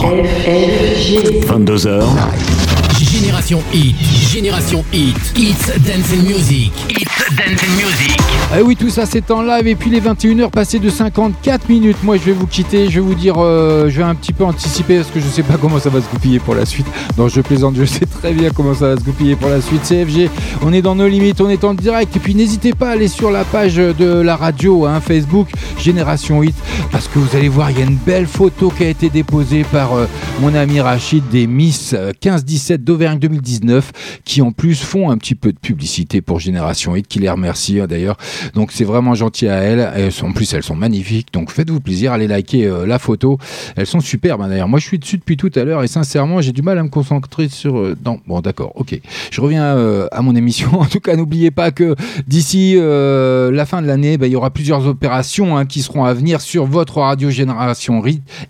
[1.46, 2.91] 22h.
[3.02, 3.96] Génération Hit,
[4.30, 8.16] Génération Hit, It's Dancing Music, It's Dancing Music.
[8.52, 9.66] Ah oui, tout ça c'est en live.
[9.66, 11.96] Et puis les 21h passées de 54 minutes.
[12.04, 14.44] Moi je vais vous quitter, je vais vous dire, euh, je vais un petit peu
[14.44, 16.86] anticiper parce que je sais pas comment ça va se goupiller pour la suite.
[17.18, 19.82] Non, je plaisante, je sais très bien comment ça va se goupiller pour la suite.
[19.82, 20.30] CFG,
[20.62, 22.14] on est dans nos limites, on est en direct.
[22.14, 25.48] Et puis n'hésitez pas à aller sur la page de la radio, hein, Facebook,
[25.78, 26.54] Génération Hit,
[26.92, 29.64] parce que vous allez voir, il y a une belle photo qui a été déposée
[29.64, 30.06] par euh,
[30.40, 35.34] mon ami Rachid des Miss euh, 15-17 d'Auvergne 2019 qui en plus font un petit
[35.34, 38.18] peu de publicité pour Génération Hit, qui les remercie hein, d'ailleurs.
[38.54, 40.10] Donc c'est vraiment gentil à elles.
[40.22, 41.28] En plus, elles sont magnifiques.
[41.32, 43.38] Donc faites-vous plaisir, allez liker euh, la photo.
[43.76, 44.68] Elles sont superbes hein, d'ailleurs.
[44.68, 46.90] Moi, je suis dessus depuis tout à l'heure et sincèrement, j'ai du mal à me
[46.90, 47.78] concentrer sur.
[47.78, 49.00] euh, non, bon, d'accord, ok.
[49.30, 50.70] Je reviens euh, à mon émission.
[50.82, 51.94] En tout cas, n'oubliez pas que
[52.26, 56.12] d'ici la fin de l'année, bah, il y aura plusieurs opérations hein, qui seront à
[56.12, 58.02] venir sur votre radio Génération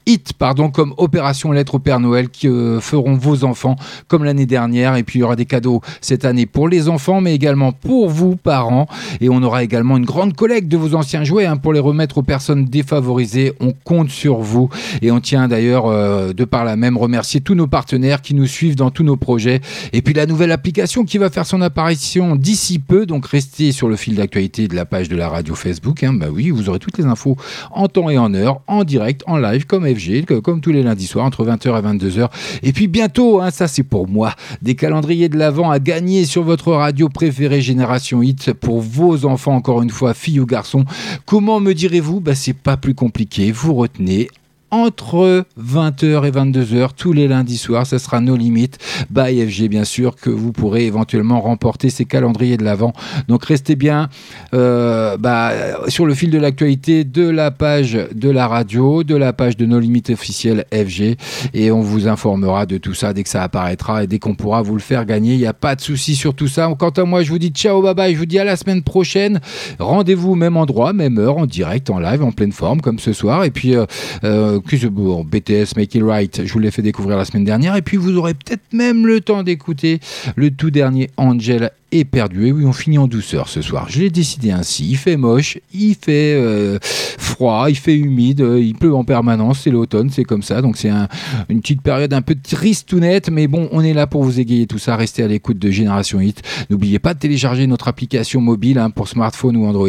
[0.06, 2.48] Hit, pardon, comme Opération Lettre au Père Noël qui
[2.80, 3.76] feront vos enfants
[4.08, 4.96] comme l'année dernière.
[4.96, 8.08] Et puis il y aura des cadeaux cette année pour les enfants, mais également pour
[8.08, 8.86] vous, parents.
[9.20, 12.18] Et on aura également une grande collecte de vos anciens jouets hein, pour les remettre
[12.18, 13.52] aux personnes défavorisées.
[13.60, 14.70] On compte sur vous.
[15.02, 18.46] Et on tient d'ailleurs, euh, de par là même, remercier tous nos partenaires qui nous
[18.46, 19.60] suivent dans tous nos projets.
[19.92, 23.04] Et puis la nouvelle application qui va faire son apparition d'ici peu.
[23.04, 26.02] Donc restez sur le fil d'actualité de la page de la radio Facebook.
[26.02, 26.14] hein.
[26.14, 27.36] Bah oui, vous aurez toutes les infos
[27.70, 31.06] en temps et en heure, en direct, en live, comme FG, comme tous les lundis
[31.06, 32.28] soirs, entre 20h et 22h.
[32.62, 36.42] Et puis bientôt, hein, ça c'est pour moi, des calendriers de l'Avent à gagner sur
[36.42, 40.84] votre radio préférée Génération Hit pour vos enfants, encore une fois, filles ou garçons.
[41.26, 42.20] Comment me direz-vous?
[42.20, 43.50] Bah, C'est pas plus compliqué.
[43.50, 44.28] Vous retenez
[44.72, 47.86] entre 20h et 22h tous les lundis soirs.
[47.86, 48.78] Ça sera nos limites
[49.10, 52.92] by FG, bien sûr, que vous pourrez éventuellement remporter ces calendriers de l'avant.
[53.28, 54.08] Donc restez bien
[54.54, 55.52] euh, bah,
[55.88, 59.66] sur le fil de l'actualité de la page de la radio, de la page de
[59.66, 61.16] nos limites officielles FG,
[61.52, 64.62] et on vous informera de tout ça dès que ça apparaîtra et dès qu'on pourra
[64.62, 65.34] vous le faire gagner.
[65.34, 66.72] Il n'y a pas de souci sur tout ça.
[66.78, 68.14] Quant à moi, je vous dis ciao, bye bye.
[68.14, 69.40] Je vous dis à la semaine prochaine.
[69.78, 73.44] Rendez-vous même endroit, même heure, en direct, en live, en pleine forme, comme ce soir.
[73.44, 73.84] Et puis, euh,
[74.24, 77.76] euh, bon, BTS Make It Right, je vous l'ai fait découvrir la semaine dernière.
[77.76, 80.00] Et puis, vous aurez peut-être même le temps d'écouter
[80.36, 82.52] le tout dernier Angel éperdué.
[82.52, 83.86] Oui, on finit en douceur ce soir.
[83.90, 84.88] Je l'ai décidé ainsi.
[84.88, 89.60] Il fait moche, il fait euh, froid, il fait humide, euh, il pleut en permanence.
[89.64, 90.62] C'est l'automne, c'est comme ça.
[90.62, 91.08] Donc c'est un-
[91.50, 94.40] une petite période un peu triste ou nette, mais bon, on est là pour vous
[94.40, 94.96] égayer tout ça.
[94.96, 96.40] Restez à l'écoute de Génération Hit.
[96.70, 99.88] N'oubliez pas de télécharger notre application mobile hein, pour smartphone ou Android.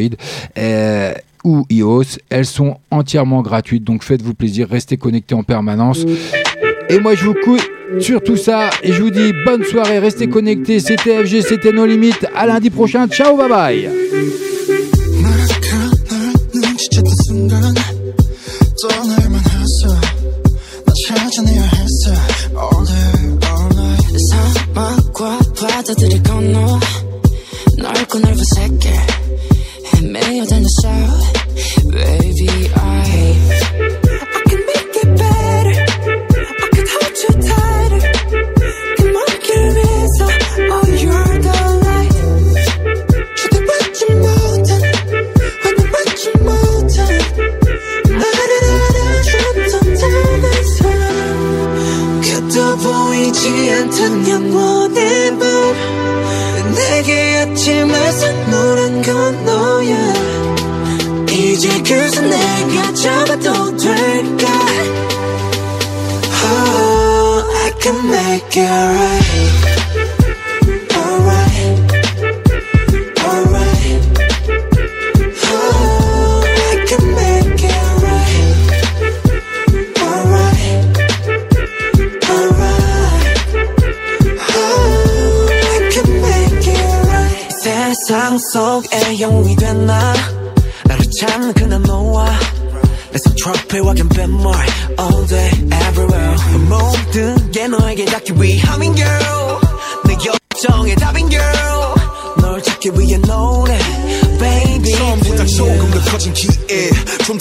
[0.57, 1.13] Euh,
[1.43, 6.05] ou iOS, elles sont entièrement gratuites, donc faites-vous plaisir, restez connectés en permanence.
[6.89, 7.61] Et moi je vous coupe
[7.99, 11.85] sur tout ça et je vous dis bonne soirée, restez connectés, c'était FG, c'était nos
[11.85, 13.89] limites, à lundi prochain, ciao, bye bye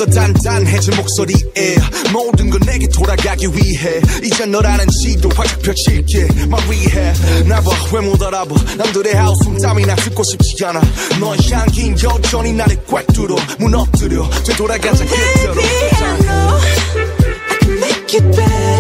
[0.03, 1.77] 더 단단해진 목소리에
[2.13, 6.27] 모든 건 내게 돌아가기 위해 이제 너라는 지도 활짝 펼칠게.
[6.67, 8.53] rehab 나봐 왜 못 알아봐.
[8.79, 10.81] 남들의 하우스 땀이나 듣고 싶지 않아.
[11.21, 14.29] 너의 향긴 여전히 나를 꽉 뚫어 무너뜨려.
[14.45, 15.55] 되돌아가자 그대로.
[17.81, 18.72] Make it better.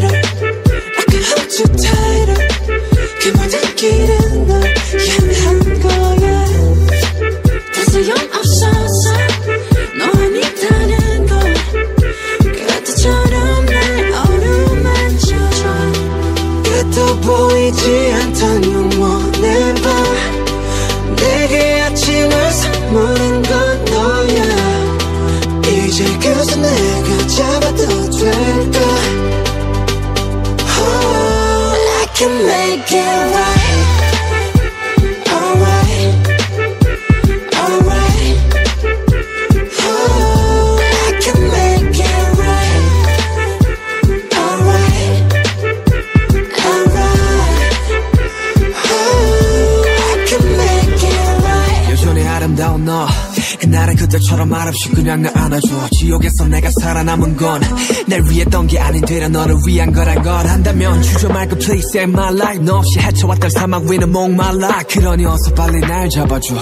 [54.72, 55.68] 없이 그냥 나 안아줘.
[55.98, 57.60] 지옥에서 내가 살아남은 건
[58.06, 62.32] 날 위했던 게 아닌 되려 너를 위한 거란 걸 한다면 주저 말고 please save my
[62.34, 62.64] life.
[62.64, 66.54] 너 없이 헤쳐왔던 사막 위는 목말라 그러니 어서 빨리 날 잡아줘.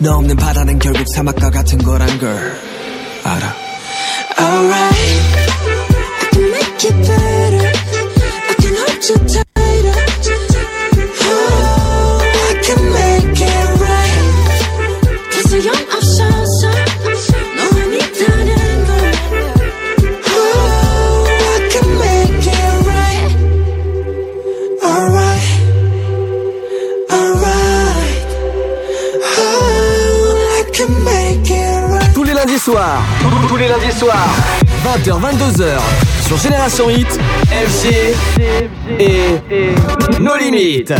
[0.00, 2.67] 너 없는 바다는 결국 사막과 같은 거란 걸
[35.48, 35.78] 22h,
[36.26, 37.18] sur Génération Hit,
[37.50, 38.14] FG
[38.98, 40.92] et nos limites.